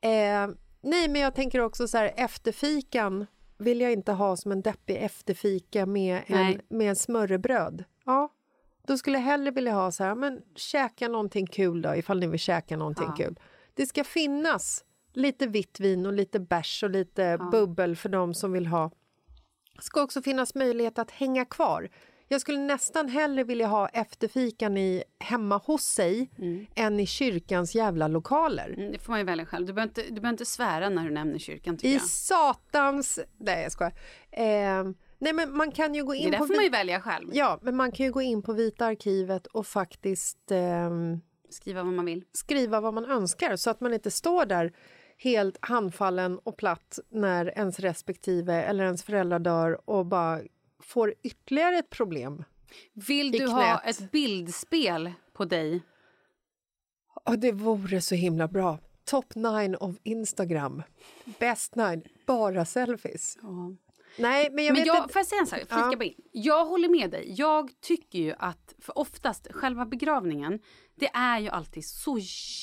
Eh, 0.00 0.48
nej, 0.82 1.08
men 1.08 1.16
jag 1.20 1.34
tänker 1.34 1.60
också 1.60 1.88
så 1.88 1.98
här, 1.98 2.12
efterfikan 2.16 3.26
vill 3.58 3.80
jag 3.80 3.92
inte 3.92 4.12
ha 4.12 4.36
som 4.36 4.52
en 4.52 4.62
deppig 4.62 4.96
efterfika 4.96 5.86
med 5.86 6.22
en, 6.26 6.60
med 6.68 6.88
en 6.88 6.96
smörrebröd. 6.96 7.84
Ja, 8.04 8.28
då 8.86 8.98
skulle 8.98 9.16
jag 9.18 9.24
hellre 9.24 9.50
vilja 9.50 9.72
ha 9.72 9.92
så 9.92 10.04
här, 10.04 10.14
men 10.14 10.40
käka 10.56 11.08
någonting 11.08 11.46
kul 11.46 11.82
då, 11.82 11.94
ifall 11.96 12.20
ni 12.20 12.26
vill 12.26 12.40
käka 12.40 12.76
någonting 12.76 13.06
Ja. 13.08 13.14
kul. 13.24 13.40
Det 13.74 13.86
ska 13.86 14.04
finnas 14.04 14.84
lite 15.12 15.46
vitt 15.46 15.80
vin 15.80 16.06
och 16.06 16.12
lite 16.12 16.40
bärs 16.40 16.82
och 16.82 16.90
lite 16.90 17.38
bubbel 17.52 17.96
för 17.96 18.08
de 18.08 18.34
som 18.34 18.52
vill 18.52 18.66
ha. 18.66 18.90
Det 19.76 19.82
ska 19.82 20.02
också 20.02 20.22
finnas 20.22 20.54
möjlighet 20.54 20.98
att 20.98 21.10
hänga 21.10 21.44
kvar. 21.44 21.88
Jag 22.28 22.40
skulle 22.40 22.58
nästan 22.58 23.08
hellre 23.08 23.44
vilja 23.44 23.66
ha 23.66 23.88
efterfikan 23.88 24.76
i, 24.76 25.02
hemma 25.18 25.56
hos 25.56 25.82
sig 25.82 26.30
än 26.74 27.00
i 27.00 27.06
kyrkans 27.06 27.74
jävla 27.74 28.08
lokaler. 28.08 28.74
Mm, 28.78 28.92
det 28.92 28.98
får 28.98 29.12
man 29.12 29.18
ju 29.20 29.24
välja 29.26 29.46
själv. 29.46 29.66
Du 29.66 29.72
behöver 29.72 29.88
inte, 29.90 30.02
du 30.02 30.10
behöver 30.20 30.28
inte 30.28 30.44
svära 30.44 30.88
när 30.88 31.04
du 31.04 31.10
nämner 31.10 31.38
kyrkan, 31.38 31.78
I 31.82 31.92
jag. 31.92 32.02
satans... 32.02 33.18
Nej, 33.38 33.62
jag 33.62 33.72
skojar. 33.72 33.92
Eh, 34.30 34.84
nej, 35.18 35.32
men 35.32 35.56
man 35.56 35.72
kan 35.72 35.94
ju 35.94 36.04
gå 36.04 36.12
Det 36.12 36.18
in 36.18 36.30
där 36.30 36.38
på... 36.38 36.46
får 36.46 36.54
man 36.54 36.64
ju 36.64 36.70
välja 36.70 37.00
själv. 37.00 37.28
Ja, 37.32 37.58
men 37.62 37.76
man 37.76 37.92
kan 37.92 38.06
ju 38.06 38.12
gå 38.12 38.22
in 38.22 38.42
på 38.42 38.52
Vita 38.52 38.86
arkivet 38.86 39.46
och 39.46 39.66
faktiskt 39.66 40.50
ehm, 40.50 41.20
Skriva 41.50 41.82
vad 41.82 41.92
man 41.92 42.04
vill. 42.04 42.24
skriva 42.32 42.80
vad 42.80 42.94
man 42.94 43.04
önskar 43.04 43.56
så 43.56 43.70
att 43.70 43.80
man 43.80 43.94
inte 43.94 44.10
står 44.10 44.46
där 44.46 44.72
helt 45.16 45.58
handfallen 45.60 46.38
och 46.38 46.56
platt 46.56 46.98
när 47.08 47.58
ens 47.58 47.80
respektive 47.80 48.62
eller 48.62 48.84
ens 48.84 49.02
föräldrar 49.02 49.38
dör 49.38 49.90
och 49.90 50.06
bara 50.06 50.40
får 50.82 51.14
ytterligare 51.22 51.78
ett 51.78 51.90
problem. 51.90 52.44
Vill 52.92 53.32
du 53.32 53.46
ha 53.46 53.80
ett 53.80 54.10
bildspel 54.10 55.12
på 55.32 55.44
dig? 55.44 55.82
Och 57.24 57.38
det 57.38 57.52
vore 57.52 58.00
så 58.00 58.14
himla 58.14 58.48
bra. 58.48 58.78
Top 59.04 59.34
nine 59.34 59.76
of 59.76 59.96
Instagram. 60.02 60.82
Best 61.38 61.74
nine. 61.74 62.02
Bara 62.26 62.64
selfies. 62.64 63.38
Nej, 64.18 64.48
men 64.52 64.64
jag 64.64 64.72
Men 64.72 64.84
jag, 64.84 64.96
inte... 64.96 65.12
får 65.12 65.20
jag 65.20 65.26
säga 65.26 65.40
en 65.40 65.46
sak? 65.46 65.60
Ja. 65.68 66.04
in. 66.04 66.14
Jag 66.32 66.66
håller 66.66 66.88
med 66.88 67.10
dig. 67.10 67.34
Jag 67.36 67.70
tycker 67.80 68.18
ju 68.18 68.34
att 68.38 68.74
för 68.78 68.98
oftast 68.98 69.48
själva 69.50 69.86
begravningen, 69.86 70.58
det 70.94 71.10
är 71.14 71.38
ju 71.38 71.48
alltid 71.48 71.84
så 71.84 72.18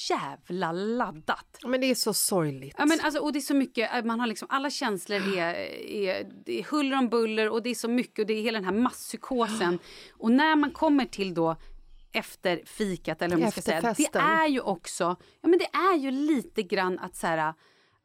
jävla 0.10 0.72
laddat. 0.72 1.58
Men 1.66 1.82
det 1.82 1.88
är 1.88 1.96
så 1.96 2.14
sorgligt. 2.14 2.76
Ja, 2.78 2.86
men 2.86 3.00
alltså, 3.00 3.22
och 3.22 3.34
det 3.34 3.40
är 3.40 3.42
så 3.42 3.56
mycket, 3.56 3.96
eh, 3.96 4.04
man 4.04 4.20
har 4.20 4.28
liksom, 4.28 4.48
alla 4.52 4.70
känslor 4.70 5.38
är, 5.38 5.54
är, 5.90 6.32
det 6.46 6.60
är 6.60 6.64
huller 6.64 6.98
om 6.98 7.10
buller 7.10 7.50
och 7.50 7.64
det 7.64 7.70
är 7.70 7.76
så 7.76 7.88
mycket 7.88 8.20
och 8.20 8.26
det 8.26 8.34
är 8.34 8.42
hela 8.42 8.58
den 8.60 8.66
här 8.66 8.82
masspsykosen. 8.82 9.80
Och 10.18 10.32
när 10.32 10.56
man 10.56 10.72
kommer 10.72 11.06
till 11.06 11.34
då 11.34 11.56
efter 12.12 12.62
fikat 12.66 13.22
eller 13.22 13.36
vad 13.36 13.42
man 13.42 13.52
ska 13.52 13.62
säga, 13.62 13.82
det 13.82 14.20
är 14.20 14.48
ju 14.48 14.60
också, 14.60 15.16
ja 15.42 15.50
men 15.50 15.60
det 15.60 15.70
är 15.74 15.98
ju 15.98 16.12
lite 16.12 16.64
grann 16.64 17.00
att 17.00 17.16
så 17.16 17.28
här, 17.28 17.54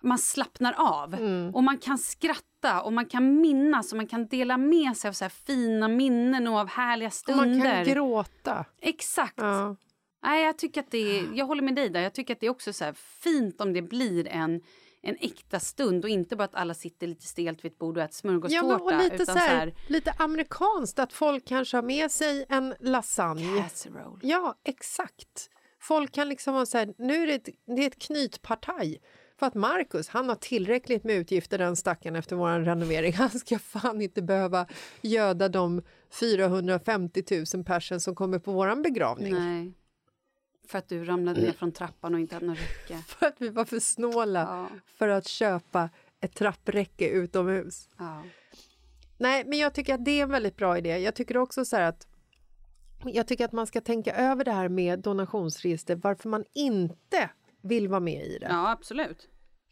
man 0.03 0.19
slappnar 0.19 0.75
av 0.79 1.15
Mm. 1.15 1.55
och 1.55 1.65
man 1.65 1.79
kan 1.79 1.99
skratta 1.99 2.83
och 2.83 2.93
man 2.93 3.07
kan 3.07 3.41
minnas 3.41 3.93
och 3.93 3.97
man 3.97 4.07
kan 4.07 4.27
dela 4.27 4.57
med 4.57 4.97
sig 4.97 5.09
av 5.09 5.13
så 5.13 5.25
här 5.25 5.29
fina 5.47 5.89
minnen 5.89 6.47
och 6.49 6.59
av 6.59 6.69
härliga 6.69 7.07
Och 7.07 7.13
stunder. 7.13 7.47
man 7.47 7.61
kan 7.61 7.85
gråta. 7.85 8.65
Exakt. 8.81 9.35
Ja. 9.37 9.77
Nej, 10.23 10.45
jag, 10.45 10.59
tycker 10.59 10.81
att 10.81 10.91
det 10.91 11.19
är, 11.19 11.29
jag 11.35 11.47
håller 11.47 11.63
med 11.63 11.75
dig 11.75 11.89
där. 11.89 12.01
Jag 12.01 12.13
tycker 12.15 12.35
att 12.35 12.41
det 12.41 12.47
är 12.47 12.51
också 12.51 12.73
så 12.73 12.85
här 12.85 12.93
fint 12.93 13.61
om 13.61 13.73
det 13.73 13.83
blir 13.83 14.29
en, 14.29 14.61
en 15.03 15.17
äkta 15.21 15.61
stund 15.61 16.05
och 16.05 16.11
inte 16.11 16.37
bara 16.37 16.45
att 16.45 16.55
alla 16.55 16.75
sitter 16.75 17.07
lite 17.07 17.27
stelt 17.27 17.65
vid 17.65 17.73
ett 17.73 17.79
bord 17.79 17.97
och 17.97 18.03
äter 18.03 18.15
smörgåstårta. 18.15 18.67
Ja, 18.67 18.79
och 18.79 19.03
lite, 19.03 19.15
utan 19.15 19.27
så 19.27 19.33
så 19.33 19.39
här, 19.39 19.57
här, 19.59 19.75
lite 19.89 20.13
amerikanskt, 20.19 20.99
att 20.99 21.13
folk 21.13 21.45
kanske 21.47 21.77
har 21.77 21.83
med 21.83 22.11
sig 22.11 22.47
en 22.49 22.75
lasagne. 22.81 23.63
casserole. 23.63 24.19
Ja, 24.23 24.55
exakt. 24.65 25.51
Folk 25.81 26.13
kan 26.13 26.29
liksom 26.29 26.55
vara 26.55 26.67
så 26.67 26.79
här, 26.79 26.95
nu 26.99 27.23
är 27.23 27.27
det 27.27 27.35
ett, 27.35 27.49
det 27.77 27.83
är 27.83 27.87
ett 27.87 27.99
knytpartaj. 28.03 28.99
För 29.39 29.47
att 29.47 29.55
Marcus, 29.55 30.09
han 30.09 30.29
har 30.29 30.37
tillräckligt 30.37 31.05
med 31.05 31.17
utgifter 31.17 31.59
den 31.59 31.77
stackaren 31.77 32.17
efter 32.17 32.37
vår 32.37 32.61
renovering. 32.61 33.13
Han 33.13 33.31
ska 33.31 33.59
fan 33.59 34.03
inte 34.03 34.23
behöva 34.23 34.67
göda 35.03 35.49
de 35.49 35.83
450 36.11 37.23
000 37.55 37.65
personer 37.65 37.99
som 37.99 38.15
kommer 38.15 38.39
på 38.39 38.53
vår 38.53 38.83
begravning. 38.83 39.35
Nej. 39.35 39.73
För 40.69 40.79
att 40.79 40.89
du 40.89 41.05
ramlade 41.05 41.41
ner 41.41 41.53
från 41.53 41.73
trappan 41.73 42.15
och 42.15 42.21
inte 42.21 42.35
hade 42.35 42.47
något 42.47 42.59
räcke. 42.59 43.03
För 43.07 43.27
att 43.27 43.37
vi 43.39 43.49
var 43.49 43.65
för 43.65 43.81
snåla 43.81 44.41
Ja. 44.41 44.79
för 44.99 45.09
att 45.09 45.27
köpa 45.29 45.91
ett 46.21 46.35
trappräcke 46.35 47.09
utomhus. 47.09 47.89
Ja. 47.99 48.23
Nej, 49.19 49.45
men 49.47 49.59
jag 49.59 49.75
tycker 49.75 49.95
att 49.95 50.05
det 50.05 50.11
är 50.11 50.23
en 50.23 50.31
väldigt 50.31 50.57
bra 50.57 50.79
idé. 50.79 50.99
Jag 50.99 51.15
tycker 51.15 51.37
också 51.37 51.65
så 51.65 51.77
här 51.77 51.83
att 51.83 52.07
jag 53.05 53.27
tycker 53.29 53.45
att 53.45 53.53
man 53.53 53.67
ska 53.67 53.81
tänka 53.81 54.15
över 54.15 54.45
det 54.45 54.53
här 54.53 54.69
med 54.69 54.99
donationsregister, 54.99 55.97
varför 55.97 56.29
man 56.29 56.45
inte 56.55 57.31
vill 57.63 57.89
vara 57.89 58.01
med 58.01 58.27
i 58.27 58.39
det. 58.39 58.47
ja, 58.51 58.71
absolut. 58.71 59.29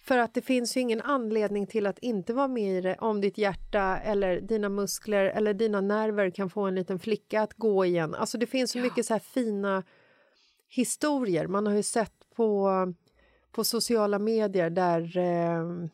För 0.06 0.18
att 0.18 0.34
det 0.34 0.42
finns 0.42 0.76
ju 0.76 0.80
ingen 0.80 1.00
anledning 1.00 1.66
till 1.66 1.86
att 1.86 1.98
inte 1.98 2.32
vara 2.32 2.48
med 2.48 2.78
i 2.78 2.80
det 2.80 2.96
om 2.98 3.20
ditt 3.20 3.38
hjärta 3.38 3.98
eller 3.98 4.40
dina 4.40 4.68
muskler 4.68 5.24
eller 5.24 5.54
dina 5.54 5.80
nerver 5.80 6.30
kan 6.30 6.50
få 6.50 6.62
en 6.62 6.74
liten 6.74 6.98
flicka 6.98 7.42
att 7.42 7.54
gå 7.54 7.84
igen. 7.84 8.14
Alltså 8.14 8.38
det 8.38 8.46
finns 8.46 8.70
så 8.70 8.78
mycket 8.78 9.06
så 9.06 9.14
här 9.14 9.20
fina 9.20 9.82
historier. 10.68 11.46
Man 11.46 11.66
har 11.66 11.74
ju 11.74 11.82
sett 11.82 12.30
på, 12.34 12.70
på 13.52 13.64
sociala 13.64 14.18
medier 14.18 14.70
där, 14.70 15.16
eh, 15.16 15.88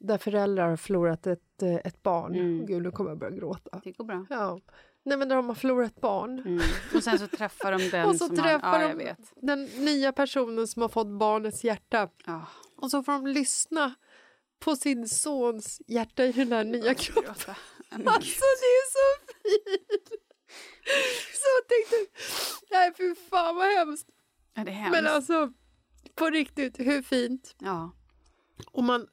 där 0.00 0.18
föräldrar 0.18 0.68
har 0.68 0.76
förlorat 0.76 1.26
ett, 1.26 1.62
eh, 1.62 1.74
ett 1.74 2.02
barn. 2.02 2.34
Mm. 2.34 2.66
Gud, 2.66 2.82
nu 2.82 2.90
kommer 2.90 3.10
jag 3.10 3.18
börja 3.18 3.36
gråta. 3.36 3.80
Det 3.84 3.92
går 3.92 4.04
bra. 4.04 4.26
Ja. 4.30 4.60
Nej, 5.08 5.18
men 5.18 5.28
de 5.28 5.48
har 5.48 5.54
förlorat 5.54 6.00
barn. 6.00 6.38
Mm. 6.38 6.60
Och 6.94 7.04
sen 7.04 7.18
så 7.18 7.26
träffar 7.26 7.72
de 7.72 7.88
den 7.90 8.08
och 8.08 8.16
så 8.16 8.26
som 8.26 8.36
träffar 8.36 8.68
har... 8.68 8.80
Ja, 8.80 8.88
de 8.88 8.88
jag 8.88 8.96
vet. 8.96 9.32
den 9.36 9.64
nya 9.64 10.12
personen 10.12 10.68
som 10.68 10.82
har 10.82 10.88
fått 10.88 11.18
barnets 11.18 11.64
hjärta. 11.64 12.08
Ja. 12.26 12.46
Och 12.76 12.90
så 12.90 13.02
får 13.02 13.12
de 13.12 13.26
lyssna 13.26 13.94
på 14.58 14.76
sin 14.76 15.08
sons 15.08 15.80
hjärta 15.86 16.24
i 16.24 16.32
den 16.32 16.52
här 16.52 16.64
nya 16.64 16.94
kroppen. 16.94 17.34
Alltså 17.90 18.44
det 18.60 18.72
är 18.78 18.90
så 18.92 19.32
fint! 19.42 20.22
Så 21.32 21.68
tänkte 21.68 22.20
nej 22.70 22.92
fy 22.96 23.14
fan 23.30 23.56
vad 23.56 23.66
hemskt. 23.66 24.08
Ja, 24.54 24.64
det 24.64 24.70
är 24.70 24.74
hemskt. 24.74 24.92
Men 24.92 25.06
alltså 25.06 25.52
på 26.14 26.30
riktigt, 26.30 26.78
hur 26.78 27.02
fint? 27.02 27.54
ja. 27.58 27.94
Och 28.72 28.84
man, 28.84 29.06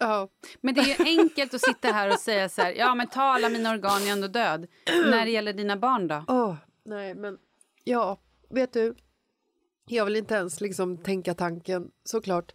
ja. 0.00 0.28
Men 0.60 0.74
det 0.74 0.80
är 0.80 0.86
ju 0.86 1.18
enkelt 1.18 1.54
att 1.54 1.60
sitta 1.60 1.88
här 1.88 2.12
och 2.12 2.20
säga 2.20 2.48
så 2.48 2.62
här, 2.62 2.72
ja 2.72 2.94
men 2.94 3.06
ta 3.06 3.22
alla 3.22 3.48
mina 3.48 3.70
organ, 3.70 4.00
jag 4.00 4.08
är 4.08 4.12
ändå 4.12 4.28
död. 4.28 4.66
När 4.86 5.24
det 5.24 5.30
gäller 5.30 5.52
dina 5.52 5.76
barn 5.76 6.08
då? 6.08 6.24
Åh, 6.28 6.54
nej 6.84 7.14
men 7.14 7.38
ja, 7.84 8.20
vet 8.50 8.72
du. 8.72 8.94
Jag 9.86 10.04
vill 10.04 10.16
inte 10.16 10.34
ens 10.34 10.60
liksom 10.60 10.98
tänka 10.98 11.34
tanken 11.34 11.90
såklart. 12.04 12.52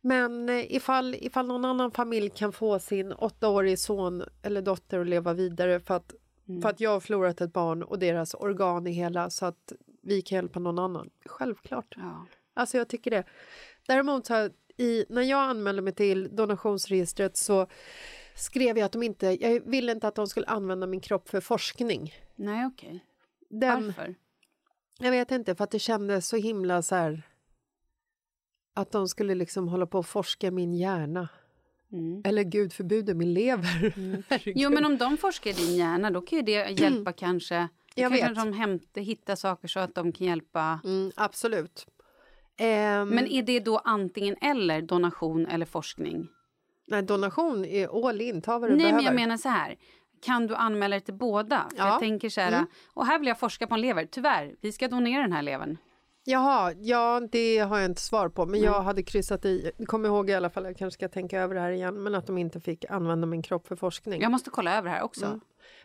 Men 0.00 0.48
eh, 0.48 0.74
ifall, 0.74 1.14
ifall 1.14 1.46
någon 1.46 1.64
annan 1.64 1.90
familj 1.90 2.30
kan 2.30 2.52
få 2.52 2.78
sin 2.78 3.12
åttaårige 3.12 3.76
son 3.76 4.24
eller 4.42 4.62
dotter 4.62 4.98
att 4.98 5.06
leva 5.06 5.32
vidare 5.32 5.80
för 5.80 5.94
att, 5.94 6.14
för 6.62 6.68
att 6.68 6.80
jag 6.80 6.90
har 6.90 7.00
förlorat 7.00 7.40
ett 7.40 7.52
barn 7.52 7.82
och 7.82 7.98
deras 7.98 8.34
organ 8.34 8.86
är 8.86 8.92
hela 8.92 9.30
så 9.30 9.46
att 9.46 9.72
vi 10.02 10.22
kan 10.22 10.36
hjälpa 10.36 10.60
någon 10.60 10.78
annan. 10.78 11.10
Självklart. 11.26 11.94
Ja. 11.96 12.26
Alltså 12.54 12.78
jag 12.78 12.88
tycker 12.88 13.10
det. 13.10 13.24
Däremot 13.86 14.26
så 14.26 14.34
här, 14.34 14.52
i, 14.76 15.04
när 15.08 15.22
jag 15.22 15.40
anmälde 15.40 15.82
mig 15.82 15.94
till 15.94 16.36
donationsregistret 16.36 17.36
så 17.36 17.66
skrev 18.34 18.78
jag 18.78 18.86
att 18.86 18.92
de 18.92 19.02
inte, 19.02 19.26
jag 19.40 19.60
ville 19.60 19.92
inte 19.92 20.08
att 20.08 20.14
de 20.14 20.26
skulle 20.26 20.46
använda 20.46 20.86
min 20.86 21.00
kropp 21.00 21.28
för 21.28 21.40
forskning. 21.40 22.14
Nej, 22.36 22.66
okej. 22.66 23.04
Den, 23.48 23.86
Varför? 23.86 24.14
jag 24.98 25.10
vet 25.10 25.30
inte, 25.30 25.54
för 25.54 25.64
att 25.64 25.70
det 25.70 25.78
kändes 25.78 26.28
så 26.28 26.36
himla 26.36 26.82
så 26.82 26.94
här 26.94 27.22
att 28.74 28.90
de 28.90 29.08
skulle 29.08 29.34
liksom 29.34 29.68
hålla 29.68 29.86
på 29.86 29.98
och 29.98 30.06
forska 30.06 30.50
min 30.50 30.74
hjärna. 30.74 31.28
Mm. 31.92 32.22
Eller 32.24 32.42
gud 32.42 32.72
förbjude 32.72 33.14
min 33.14 33.34
lever. 33.34 33.94
Herregud. 34.28 34.56
Jo, 34.56 34.70
men 34.70 34.84
om 34.84 34.98
de 34.98 35.16
forskar 35.16 35.50
i 35.50 35.52
din 35.52 35.76
hjärna, 35.76 36.10
då 36.10 36.20
kan 36.20 36.38
ju 36.38 36.42
det 36.42 36.70
hjälpa 36.80 37.12
kanske. 37.12 37.68
Jag 37.94 38.10
kanske 38.10 38.28
vet. 38.28 38.36
de 38.36 38.52
hämtar, 38.52 39.00
hittar 39.00 39.36
saker 39.36 39.68
så 39.68 39.80
att 39.80 39.94
de 39.94 40.12
kan 40.12 40.26
hjälpa. 40.26 40.80
Mm, 40.84 41.12
absolut. 41.16 41.86
Ehm, 42.58 43.08
Men 43.08 43.26
är 43.26 43.42
det 43.42 43.60
då 43.60 43.78
antingen 43.78 44.36
eller, 44.40 44.82
donation 44.82 45.46
eller 45.46 45.66
forskning? 45.66 46.28
nej, 46.86 47.02
donation 47.02 47.64
är 47.64 48.08
all 48.08 48.20
in, 48.20 48.42
ta 48.42 48.58
vad 48.58 48.70
du 48.70 48.76
Nej, 48.76 48.78
behöver. 48.78 48.96
men 48.96 49.04
jag 49.04 49.14
menar 49.14 49.36
så 49.36 49.48
här. 49.48 49.76
Kan 50.22 50.46
du 50.46 50.54
anmäla 50.54 50.94
dig 50.96 51.00
till 51.00 51.14
båda? 51.14 51.66
För 51.70 51.78
Ja. 51.78 51.88
Jag 51.88 52.00
tänker 52.00 52.28
så 52.28 52.40
här, 52.40 52.66
och 52.94 53.06
här 53.06 53.18
vill 53.18 53.28
jag 53.28 53.38
forska 53.38 53.66
på 53.66 53.74
en 53.74 53.80
lever. 53.80 54.06
Tyvärr, 54.10 54.54
vi 54.60 54.72
ska 54.72 54.88
donera 54.88 55.22
den 55.22 55.32
här 55.32 55.42
levern. 55.42 55.76
Jaha, 56.24 56.72
ja 56.72 57.20
det 57.32 57.58
har 57.58 57.78
jag 57.78 57.90
inte 57.90 58.00
svar 58.00 58.28
på 58.28 58.46
men 58.46 58.60
jag 58.60 58.82
hade 58.82 59.02
kryssat 59.02 59.44
i, 59.44 59.70
kom 59.86 60.06
ihåg 60.06 60.30
i 60.30 60.34
alla 60.34 60.50
fall, 60.50 60.64
jag 60.64 60.76
kanske 60.76 60.94
ska 60.98 61.08
tänka 61.08 61.40
över 61.40 61.54
det 61.54 61.60
här 61.60 61.70
igen, 61.70 62.02
men 62.02 62.14
att 62.14 62.26
de 62.26 62.38
inte 62.38 62.60
fick 62.60 62.84
använda 62.90 63.26
min 63.26 63.42
kropp 63.42 63.66
för 63.66 63.76
forskning. 63.76 64.22
Jag 64.22 64.30
måste 64.30 64.50
kolla 64.50 64.78
över 64.78 64.88
det 64.90 64.94
här 64.96 65.02
också. 65.02 65.26
Mm. 65.26 65.40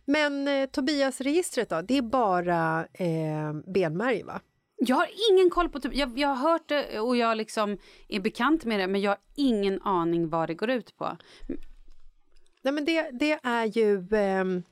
Men 0.06 0.48
eh, 0.48 0.66
Tobias-registret 0.70 1.70
då, 1.70 1.82
det 1.82 1.98
är 1.98 2.02
bara 2.02 2.86
eh, 2.94 3.54
benmärg 3.74 4.24
va? 4.24 4.42
Jag 4.80 4.96
har 4.96 5.08
ingen 5.32 5.50
koll 5.50 5.70
på... 5.70 5.80
Typ, 5.80 5.94
jag, 5.94 6.20
jag 6.20 6.28
har 6.28 6.52
hört 6.52 6.70
det 6.70 7.00
och 7.00 7.18
jag 7.18 7.38
liksom 7.38 7.78
är 8.08 8.20
bekant 8.20 8.66
med 8.66 8.80
det 8.80 8.88
men 8.88 9.02
jag 9.02 9.12
har 9.12 9.20
ingen 9.36 9.82
aning 9.82 10.30
vad 10.30 10.50
det 10.50 10.54
går 10.54 10.70
ut 10.70 10.98
på. 10.98 11.18
Nej 12.62 12.74
men 12.74 12.86
det, 12.86 13.10
det 13.12 13.40
är 13.44 13.66
ju... 13.66 14.08
ehm, 14.12 14.64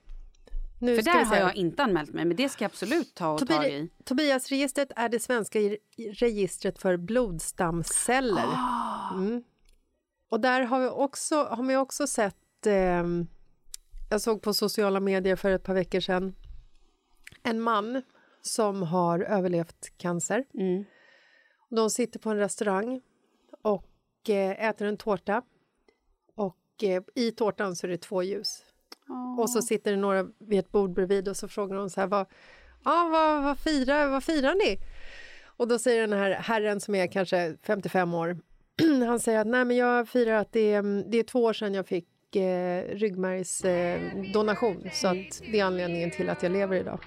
nu 0.79 0.95
För 0.95 1.03
där 1.03 1.25
har 1.25 1.35
jag 1.35 1.55
inte 1.55 1.83
anmält 1.83 2.13
mig 2.13 2.25
men 2.25 2.37
det 2.37 2.49
ska 2.49 2.63
jag 2.63 2.69
absolut 2.69 3.15
ta 3.15 3.33
och 3.33 3.39
Tobi- 3.41 3.55
tag 3.55 3.65
i. 3.65 3.89
Tobias-registret 4.03 4.91
är 4.95 5.09
det 5.09 5.19
svenska 5.19 5.59
registret 5.97 6.79
för 6.79 6.97
blodstamceller. 6.97 8.47
Ah. 8.53 9.13
Mm. 9.13 9.43
Och 10.29 10.39
där 10.39 10.61
har 10.61 10.79
vi 10.79 10.87
också, 10.87 11.43
har 11.43 11.63
man 11.63 11.75
också 11.75 12.07
sett... 12.07 12.65
ehm, 12.65 13.27
jag 14.09 14.21
såg 14.21 14.41
på 14.41 14.53
sociala 14.53 14.99
medier 14.99 15.35
för 15.35 15.49
ett 15.51 15.63
par 15.63 15.73
veckor 15.73 15.99
sedan 15.99 16.35
en 17.43 17.61
man 17.61 18.01
som 18.45 18.83
har 18.83 19.19
överlevt 19.19 19.91
cancer. 19.97 20.45
Mm. 20.53 20.85
De 21.69 21.89
sitter 21.89 22.19
på 22.19 22.29
en 22.29 22.37
restaurang 22.37 23.01
och 23.61 24.29
eh, 24.29 24.69
äter 24.69 24.87
en 24.87 24.97
tårta. 24.97 25.41
Och 26.35 26.83
eh, 26.83 27.03
i 27.15 27.31
tårtan 27.31 27.75
så 27.75 27.87
är 27.87 27.91
det 27.91 27.97
två 27.97 28.23
ljus. 28.23 28.63
Och 29.37 29.49
så 29.49 29.61
sitter 29.61 29.91
det 29.91 29.97
några 29.97 30.27
vid 30.39 30.59
ett 30.59 30.71
bord 30.71 30.93
bredvid 30.93 31.27
och 31.27 31.37
så 31.37 31.47
frågar 31.47 31.77
de 31.77 31.89
så 31.89 32.01
här, 32.01 32.07
vad, 32.07 32.25
ah, 32.83 33.09
vad, 33.09 33.43
vad, 33.43 33.59
firar, 33.59 34.07
vad 34.07 34.23
firar 34.23 34.55
ni? 34.55 34.77
Och 35.57 35.67
då 35.67 35.79
säger 35.79 36.01
den 36.01 36.13
här 36.19 36.31
herren 36.31 36.79
som 36.79 36.95
är 36.95 37.07
kanske 37.07 37.57
55 37.63 38.13
år, 38.13 38.37
han 39.07 39.19
säger 39.19 39.39
att 39.39 39.47
nej 39.47 39.65
men 39.65 39.77
jag 39.77 40.09
firar 40.09 40.33
att 40.33 40.51
det 40.51 40.73
är, 40.73 41.11
det 41.11 41.17
är 41.17 41.23
två 41.23 41.43
år 41.43 41.53
sedan 41.53 41.73
jag 41.73 41.87
fick 41.87 42.35
eh, 42.35 42.83
ryggmärgsdonation 42.83 44.85
eh, 44.85 44.91
så 44.91 45.07
att 45.07 45.41
det 45.51 45.59
är 45.59 45.63
anledningen 45.63 46.11
till 46.11 46.29
att 46.29 46.43
jag 46.43 46.51
lever 46.51 46.75
idag. 46.75 46.99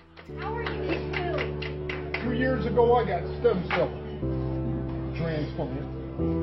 Two 2.38 2.44
years 2.44 2.66
ago, 2.66 2.94
I 2.94 3.04
got 3.04 3.22
stem 3.40 3.64
cell 3.68 3.90
transplant 5.16 5.80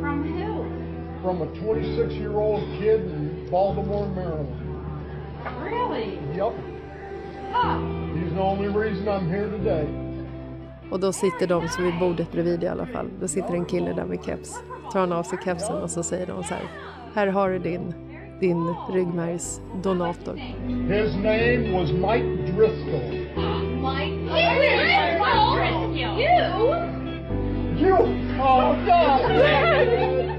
From 0.01 0.23
who? 0.27 1.21
from 1.21 1.41
a 1.41 1.45
26 1.45 2.13
year 2.15 2.33
old 2.33 2.61
kid 2.79 2.99
in 2.99 3.47
Baltimore, 3.49 4.05
Maryland. 4.09 4.51
Really? 5.63 6.19
Yep. 6.35 6.53
Huh. 7.53 7.79
He's 8.13 8.33
the 8.33 8.41
only 8.41 8.67
reason 8.67 9.07
I'm 9.07 9.29
here 9.29 9.49
today. 9.49 9.87
Och 10.91 10.99
då 10.99 11.13
sitter 11.13 11.47
de 11.47 11.67
som 11.69 11.83
vid 11.83 11.99
bordet 11.99 12.31
bredvid 12.31 12.63
i 12.63 12.67
alla 12.67 12.85
fall. 12.85 13.09
Då 13.21 13.27
sitter 13.27 13.53
en 13.53 13.65
kille 13.65 13.93
där 13.93 14.05
med 14.05 14.23
keps. 14.25 14.63
Tar 14.91 14.99
han 14.99 15.11
av 15.13 15.23
sig 15.23 15.39
kepsen 15.45 15.75
och 15.75 15.89
så 15.89 16.03
säger 16.03 16.25
de 16.27 16.43
så 16.43 16.53
här. 16.53 16.63
Här 17.13 17.27
har 17.27 17.49
du 17.49 17.59
din, 17.59 17.93
din 18.39 18.75
ryggmärgsdonator. 18.93 20.35
His 20.89 21.15
name 21.15 21.71
was 21.71 21.91
Mike 21.91 22.51
Driscoll. 22.51 23.11
Mike. 23.81 24.15
Driscoll? 24.33 24.94
You? 26.17 26.75
You! 27.77 27.97
Oh, 28.39 28.75
God! 28.85 30.35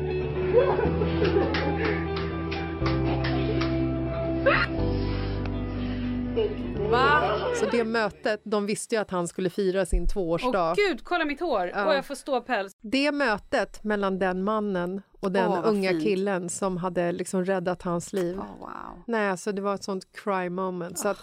Va? 6.91 7.39
Så 7.61 7.67
det 7.71 7.85
mötet, 7.85 8.41
de 8.45 8.67
visste 8.67 8.95
ju 8.95 9.01
att 9.01 9.11
han 9.11 9.29
skulle 9.29 9.51
fira 9.51 9.87
sin 9.87 10.03
Åh 10.03 10.09
tvåårsdag. 10.09 10.75
gud, 10.77 11.05
kolla 11.05 11.25
mitt 11.25 11.41
hår! 11.41 11.71
Ja. 11.75 11.87
Och 11.87 11.95
jag 11.95 12.05
får 12.07 12.15
ståpäls. 12.15 12.73
Det 12.81 13.13
mötet 13.13 13.85
mellan 13.85 14.19
den 14.19 14.45
mannen 14.45 15.03
och 15.21 15.33
den 15.33 15.51
Åh, 15.51 15.61
unga 15.65 15.91
fint. 15.91 16.03
killen 16.03 16.49
som 16.49 16.77
hade 16.77 17.13
liksom 17.13 17.45
räddat 17.45 17.83
hans 17.83 18.13
liv. 18.13 18.39
Oh, 18.39 18.59
wow. 18.61 19.03
Nej, 19.07 19.29
alltså 19.31 19.53
det 19.53 19.63
var 19.63 19.75
ett 19.75 19.85
sånt 19.85 20.05
cry 20.25 20.49
moment. 20.51 20.99
Så 20.99 21.09
att, 21.09 21.19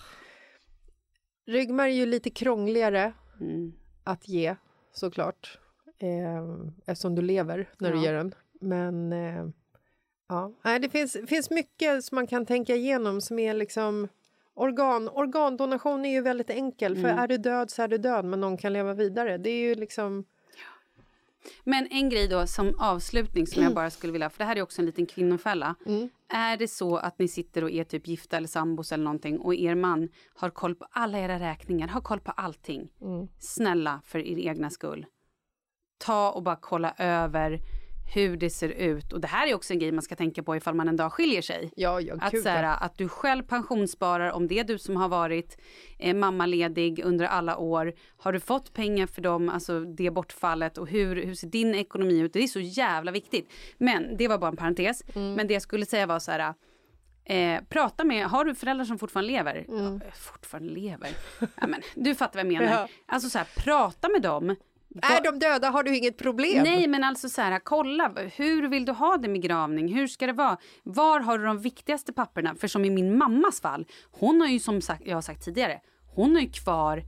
ryggmärg 1.48 1.92
är 1.92 1.96
ju 1.98 2.06
lite 2.06 2.30
krångligare 2.30 3.14
Mm. 3.42 3.74
Att 4.04 4.28
ge, 4.30 4.56
såklart. 4.94 5.60
Eh, 5.98 6.44
eftersom 6.86 7.16
du 7.16 7.22
lever 7.22 7.70
när 7.78 7.92
du 7.92 7.98
Ja. 7.98 8.04
ger 8.04 8.14
den. 8.14 8.36
Men 8.62 9.14
eh, 9.14 9.46
ja, 10.30 10.52
Nej, 10.62 10.80
det 10.80 10.90
finns, 10.90 11.18
finns 11.28 11.50
mycket 11.50 12.04
som 12.06 12.16
man 12.16 12.28
kan 12.28 12.46
tänka 12.46 12.76
igenom 12.76 13.22
som 13.22 13.40
är 13.40 13.54
liksom 13.54 14.08
Organ, 14.56 15.10
organdonation 15.10 16.06
är 16.06 16.10
ju 16.12 16.22
väldigt 16.22 16.50
enkel, 16.50 16.96
för 16.98 17.08
är 17.08 17.28
du 17.28 17.38
död 17.38 17.72
så 17.72 17.82
är 17.82 17.88
du 17.88 17.98
död, 17.98 18.26
men 18.26 18.40
någon 18.42 18.58
kan 18.58 18.74
leva 18.74 18.94
vidare. 18.94 19.38
Det 19.38 19.50
är 19.50 19.60
ju 19.62 19.76
liksom... 19.76 20.26
Men 21.64 21.88
en 21.92 22.10
grej 22.10 22.28
då 22.28 22.48
som 22.48 22.76
avslutning 22.80 23.48
som 23.48 23.64
jag 23.64 23.74
bara 23.74 23.90
skulle 23.90 24.14
vilja, 24.14 24.30
för 24.30 24.38
det 24.40 24.46
här 24.46 24.56
är 24.56 24.62
också 24.62 24.82
en 24.82 24.86
liten 24.86 25.06
kvinnofälla. 25.06 25.76
Är 26.30 26.58
det 26.58 26.68
så 26.68 26.98
att 26.98 27.20
ni 27.20 27.28
sitter 27.28 27.64
och 27.64 27.72
är 27.72 27.84
typ 27.84 28.08
gifta 28.08 28.38
eller 28.38 28.48
sambos 28.48 28.92
eller 28.92 29.04
någonting 29.04 29.40
och 29.40 29.56
er 29.56 29.76
man 29.76 30.10
har 30.36 30.50
koll 30.50 30.76
på 30.76 30.86
alla 30.92 31.20
era 31.20 31.40
räkningar, 31.40 31.88
har 31.88 32.02
koll 32.02 32.20
på 32.20 32.32
allting. 32.32 32.90
Snälla 33.40 34.02
för 34.06 34.20
er 34.20 34.40
egna 34.40 34.70
skull. 34.70 35.06
Ta 35.98 36.32
och 36.32 36.44
bara 36.44 36.58
kolla 36.62 36.94
över 36.98 37.60
hur 38.14 38.38
det 38.38 38.50
ser 38.50 38.70
ut. 38.70 39.14
Och 39.14 39.22
det 39.22 39.28
här 39.28 39.48
är 39.48 39.54
också 39.54 39.74
en 39.74 39.80
grej 39.80 39.92
man 39.92 40.02
ska 40.02 40.16
tänka 40.16 40.44
på 40.44 40.56
ifall 40.56 40.76
man 40.76 40.88
en 40.88 40.96
dag 40.96 41.14
skiljer 41.14 41.42
sig. 41.42 41.72
Ja, 41.76 42.02
ja, 42.02 42.16
Att, 42.22 42.42
så 42.42 42.50
här, 42.50 42.78
att 42.86 42.98
du 42.98 43.08
själv 43.10 43.44
pensionssparar, 43.44 44.32
om 44.32 44.48
det 44.48 44.60
är 44.60 44.64
du 44.64 44.78
som 44.78 44.96
har 44.96 45.10
varit 45.10 45.58
eh, 46.00 46.16
mammaledig 46.16 47.02
under 47.06 47.26
alla 47.26 47.58
år. 47.58 47.94
Har 48.18 48.34
du 48.34 48.40
fått 48.40 48.74
pengar 48.74 49.08
för 49.08 49.22
dem, 49.22 49.50
alltså 49.50 49.80
det 49.80 50.12
bortfallet 50.12 50.78
och 50.78 50.88
hur, 50.88 51.26
hur 51.26 51.36
ser 51.36 51.48
din 51.48 51.76
ekonomi 51.76 52.20
ut? 52.20 52.34
Det 52.34 52.44
är 52.44 52.48
så 52.48 52.60
jävla 52.60 53.12
viktigt. 53.12 53.52
Men 53.78 54.18
det 54.18 54.28
var 54.28 54.38
bara 54.38 54.52
en 54.52 54.58
parentes. 54.58 55.04
Mm. 55.16 55.34
Men 55.34 55.48
det 55.48 55.54
jag 55.54 55.64
skulle 55.64 55.86
säga 55.86 56.06
var 56.06 56.20
så 56.20 56.32
här. 56.32 56.54
Eh, 57.26 57.64
prata 57.70 58.04
med, 58.04 58.26
har 58.26 58.46
du 58.46 58.56
föräldrar 58.56 58.86
som 58.86 59.00
fortfarande 59.00 59.32
lever? 59.32 59.66
Mm. 59.68 60.02
Ja, 60.06 60.12
fortfarande 60.14 60.74
lever? 60.74 61.10
ja, 61.40 61.68
men, 61.68 61.82
du 61.96 62.16
fattar 62.16 62.44
vad 62.44 62.54
jag 62.54 62.60
menar. 62.62 62.72
Ja. 62.72 62.88
Alltså 63.06 63.30
så 63.30 63.38
här, 63.38 63.48
prata 63.56 64.10
med 64.10 64.22
dem. 64.22 64.56
Är 65.02 65.24
de 65.24 65.40
döda 65.40 65.70
har 65.70 65.84
du 65.84 65.98
inget 65.98 66.18
problem. 66.18 66.64
Nej, 66.64 66.88
men 66.88 67.04
alltså 67.04 67.30
så 67.30 67.42
här, 67.42 67.60
kolla, 67.60 68.12
hur 68.36 68.68
vill 68.68 68.86
du 68.86 68.92
ha 68.92 69.18
det 69.18 69.28
med 69.28 69.42
gravning? 69.42 69.96
Hur 69.96 70.08
ska 70.08 70.28
det 70.28 70.34
vara? 70.34 70.58
Var 70.84 71.20
har 71.20 71.38
du 71.38 71.46
de 71.46 71.60
viktigaste 71.60 72.14
papperna? 72.14 72.56
För 72.56 72.68
som 72.68 72.86
i 72.86 72.90
min 72.90 73.18
mammas 73.18 73.62
fall, 73.62 73.86
hon 74.12 74.42
har 74.42 74.48
ju 74.48 74.60
som 74.60 74.82
sagt, 74.82 75.02
jag 75.06 75.18
har 75.18 75.22
sagt 75.22 75.46
tidigare, 75.46 75.80
hon 76.16 76.36
har 76.36 76.42
ju 76.42 76.50
kvar 76.50 77.04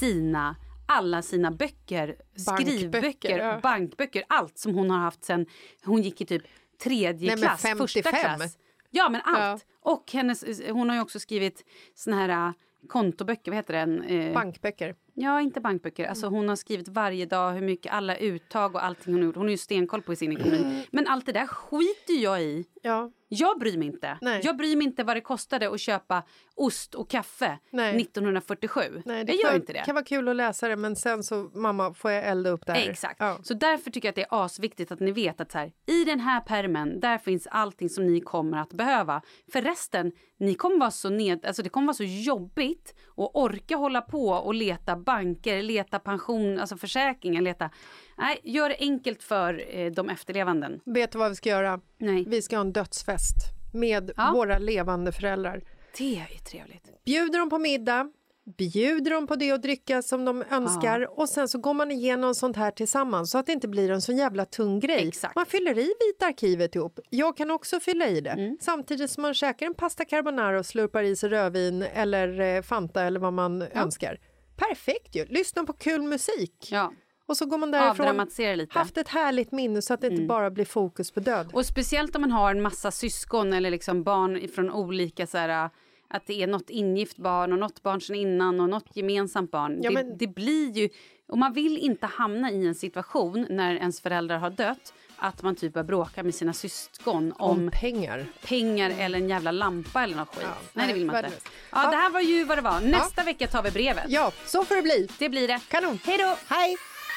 sina 0.00 0.56
alla 0.86 1.22
sina 1.22 1.50
böcker, 1.50 2.16
Bankböcker, 2.46 2.76
skrivböcker, 2.76 3.38
ja. 3.38 3.60
bankböcker, 3.62 4.24
allt 4.28 4.58
som 4.58 4.74
hon 4.74 4.90
har 4.90 4.98
haft 4.98 5.24
sen 5.24 5.46
hon 5.84 6.02
gick 6.02 6.20
i 6.20 6.26
typ 6.26 6.42
tredje 6.82 7.36
Nej, 7.36 7.42
klass, 7.42 7.62
första 7.78 8.02
55. 8.02 8.38
klass. 8.38 8.58
Ja, 8.90 9.08
men 9.08 9.20
allt. 9.24 9.66
Och 9.80 10.12
hennes, 10.12 10.44
hon 10.70 10.88
har 10.88 10.96
ju 10.96 11.02
också 11.02 11.20
skrivit 11.20 11.64
såna 11.94 12.16
här 12.16 12.28
äh, 12.28 12.52
kontoböcker, 12.88 13.50
vad 13.50 13.56
heter 13.56 13.74
den? 13.74 14.02
Eh, 14.02 14.34
Bankböcker. 14.34 14.94
Ja, 15.16 15.40
inte 15.40 15.60
bankböcker. 15.60 16.06
Alltså, 16.06 16.26
hon 16.26 16.48
har 16.48 16.56
skrivit 16.56 16.88
varje 16.88 17.26
dag 17.26 17.52
hur 17.52 17.60
mycket 17.60 17.92
alla 17.92 18.16
uttag 18.16 18.74
och 18.74 18.84
allting 18.84 19.14
hon 19.14 19.22
har 19.22 19.26
gjort. 19.26 19.36
Hon 19.36 19.44
har 19.44 19.50
ju 19.50 19.56
stenkoll 19.56 20.02
på 20.02 20.16
sin 20.16 20.32
ekonomi. 20.32 20.86
Men 20.90 21.06
allt 21.06 21.26
det 21.26 21.32
där 21.32 21.46
skiter 21.46 22.22
jag 22.22 22.42
i. 22.42 22.64
Ja. 22.84 23.10
Jag 23.28 23.58
bryr 23.58 23.78
mig 23.78 23.88
inte. 23.88 24.18
Nej. 24.20 24.40
Jag 24.44 24.56
bryr 24.56 24.76
mig 24.76 24.86
inte 24.86 25.04
vad 25.04 25.16
det 25.16 25.20
kostade 25.20 25.68
att 25.70 25.80
köpa 25.80 26.22
ost 26.54 26.94
och 26.94 27.10
kaffe 27.10 27.58
Nej. 27.70 28.02
1947. 28.02 28.80
Nej, 29.04 29.24
det 29.24 29.32
jag 29.32 29.42
gör 29.42 29.48
kan, 29.48 29.56
inte 29.60 29.72
det. 29.72 29.84
kan 29.84 29.94
vara 29.94 30.04
kul 30.04 30.28
att 30.28 30.36
läsa 30.36 30.68
det 30.68 30.76
men 30.76 30.96
sen 30.96 31.22
så 31.22 31.50
mamma 31.54 31.94
får 31.94 32.10
jag 32.10 32.24
elda 32.24 32.50
upp 32.50 32.66
det 32.66 32.72
här. 32.72 32.90
Exakt. 32.90 33.16
Ja. 33.18 33.38
Så 33.42 33.54
därför 33.54 33.90
tycker 33.90 34.08
jag 34.08 34.10
att 34.10 34.16
det 34.16 34.22
är 34.22 34.44
asviktigt 34.44 34.92
att 34.92 35.00
ni 35.00 35.12
vet 35.12 35.40
att 35.40 35.52
så 35.52 35.58
här, 35.58 35.72
i 35.86 36.04
den 36.04 36.20
här 36.20 36.40
permen 36.40 37.00
där 37.00 37.18
finns 37.18 37.46
allting 37.50 37.88
som 37.88 38.06
ni 38.06 38.20
kommer 38.20 38.58
att 38.58 38.72
behöva. 38.72 39.22
För 39.52 39.62
resten, 39.62 40.12
ni 40.38 40.54
kommer 40.54 40.78
vara 40.78 40.90
så 40.90 41.10
ned, 41.10 41.46
alltså 41.46 41.62
det 41.62 41.68
kommer 41.68 41.86
vara 41.86 41.94
så 41.94 42.04
jobbigt 42.04 42.94
att 43.16 43.30
orka 43.34 43.76
hålla 43.76 44.00
på 44.00 44.28
och 44.28 44.54
leta 44.54 44.96
banker, 44.96 45.62
leta 45.62 45.98
pension, 45.98 46.58
alltså 46.58 46.76
försäkringar, 46.76 47.40
leta. 47.42 47.70
Nej, 48.18 48.40
gör 48.42 48.68
det 48.68 48.76
enkelt 48.78 49.22
för 49.22 49.64
eh, 49.76 49.90
de 49.92 50.08
efterlevanden. 50.10 50.80
Vet 50.84 51.12
du 51.12 51.18
vad 51.18 51.30
vi 51.30 51.36
ska 51.36 51.48
göra? 51.48 51.80
Nej. 51.98 52.24
Vi 52.28 52.42
ska 52.42 52.56
ha 52.56 52.60
en 52.60 52.72
dödsfest 52.72 53.36
med 53.74 54.10
Ja. 54.16 54.30
våra 54.34 54.58
levande 54.58 55.12
föräldrar. 55.12 55.62
Det 55.98 56.16
är 56.16 56.38
trevligt. 56.44 57.04
Bjuder 57.04 57.38
dem 57.38 57.50
på 57.50 57.58
middag, 57.58 58.10
bjuder 58.58 59.10
dem 59.10 59.26
på 59.26 59.36
det 59.36 59.50
att 59.50 59.62
dricka 59.62 60.02
som 60.02 60.24
de 60.24 60.44
önskar 60.50 61.18
och 61.20 61.28
sen 61.28 61.48
så 61.48 61.58
går 61.58 61.74
man 61.74 61.90
igenom 61.90 62.34
sånt 62.34 62.56
här 62.56 62.70
tillsammans 62.70 63.30
så 63.30 63.38
att 63.38 63.46
det 63.46 63.52
inte 63.52 63.68
blir 63.68 63.90
en 63.90 64.00
så 64.02 64.12
jävla 64.12 64.44
tung 64.44 64.80
grej. 64.80 65.08
Exakt. 65.08 65.34
Man 65.36 65.46
fyller 65.46 65.78
i 65.78 65.94
Vita 66.06 66.26
arkivet 66.26 66.74
ihop. 66.74 67.00
Jag 67.10 67.36
kan 67.36 67.50
också 67.50 67.80
fylla 67.80 68.08
i 68.08 68.20
det. 68.20 68.30
Mm. 68.30 68.56
Samtidigt 68.60 69.10
som 69.10 69.22
man 69.22 69.34
käkar 69.34 69.66
en 69.66 69.74
pasta 69.74 70.04
carbonara 70.04 70.58
och 70.58 70.66
slurpar 70.66 71.02
i 71.02 71.16
sig 71.16 71.28
rödvin 71.28 71.82
eller 71.82 72.40
eh, 72.40 72.62
Fanta 72.62 73.02
eller 73.02 73.20
vad 73.20 73.32
man 73.32 73.62
önskar. 73.62 74.18
Perfekt 74.56 75.16
ju! 75.16 75.24
Lyssna 75.24 75.64
på 75.64 75.72
kul 75.72 76.02
musik. 76.02 76.68
Ja. 76.72 76.92
Och 77.26 77.36
så 77.36 77.46
går 77.46 77.58
man 77.58 77.70
därifrån 77.70 77.90
Avdramatisera 77.90 78.54
lite. 78.54 78.78
haft 78.78 78.96
ett 78.96 79.08
härligt 79.08 79.52
minne 79.52 79.82
så 79.82 79.94
att 79.94 80.00
det 80.00 80.06
inte 80.06 80.22
bara 80.22 80.50
blir 80.50 80.64
fokus 80.64 81.10
på 81.10 81.20
död. 81.20 81.50
Och 81.52 81.66
speciellt 81.66 82.16
om 82.16 82.20
man 82.20 82.30
har 82.30 82.50
en 82.50 82.62
massa 82.62 82.90
syskon 82.90 83.52
eller 83.52 83.70
liksom 83.70 84.02
barn 84.02 84.48
från 84.54 84.70
olika 84.70 85.26
så 85.26 85.38
här, 85.38 85.70
att 86.10 86.26
det 86.26 86.42
är 86.42 86.46
något 86.46 86.70
ingift 86.70 87.16
barn 87.16 87.52
och 87.52 87.58
något 87.58 87.82
barn 87.82 88.00
sedan 88.00 88.16
innan 88.16 88.60
och 88.60 88.68
något 88.68 88.96
gemensamt 88.96 89.50
barn. 89.50 89.78
Ja, 89.82 89.90
det, 89.90 89.94
men- 89.94 90.18
det 90.18 90.26
blir 90.26 90.70
ju... 90.72 90.88
Och 91.28 91.38
man 91.38 91.52
vill 91.52 91.78
inte 91.78 92.06
hamna 92.06 92.50
i 92.50 92.66
en 92.66 92.74
situation 92.74 93.46
när 93.50 93.74
ens 93.74 94.00
föräldrar 94.00 94.38
har 94.38 94.50
dött 94.50 94.94
att 95.16 95.42
man 95.42 95.56
typ 95.56 95.72
börjar 95.72 95.84
bråka 95.84 96.22
med 96.22 96.34
sina 96.34 96.52
syskon 96.52 97.32
om, 97.38 97.50
Om 97.50 97.70
pengar. 97.72 98.26
pengar 98.46 98.94
eller 98.98 99.18
en 99.18 99.28
jävla 99.28 99.50
lampa 99.50 100.02
eller 100.04 100.16
något 100.16 100.34
skit. 100.34 100.42
Ja, 100.44 100.54
nej, 100.72 100.86
det 100.88 100.94
vill 100.94 101.06
man 101.06 101.16
inte. 101.24 101.36
Ja. 101.72 101.90
det 101.90 101.96
här 101.96 102.10
var 102.10 102.20
ju 102.20 102.44
vad 102.44 102.58
det 102.58 102.62
var. 102.62 102.80
Nästa 102.80 103.22
vecka 103.24 103.46
tar 103.46 103.62
vi 103.62 103.70
brevet. 103.70 104.04
Ja, 104.08 104.32
så 104.46 104.64
får 104.64 104.74
det 104.74 104.82
bli. 104.82 105.08
Det 105.18 105.28
blir 105.28 105.48
det. 105.48 105.60
Kanon. 105.68 105.98
Hej 106.04 106.18
då! 106.18 106.36
Hej! 106.54 106.76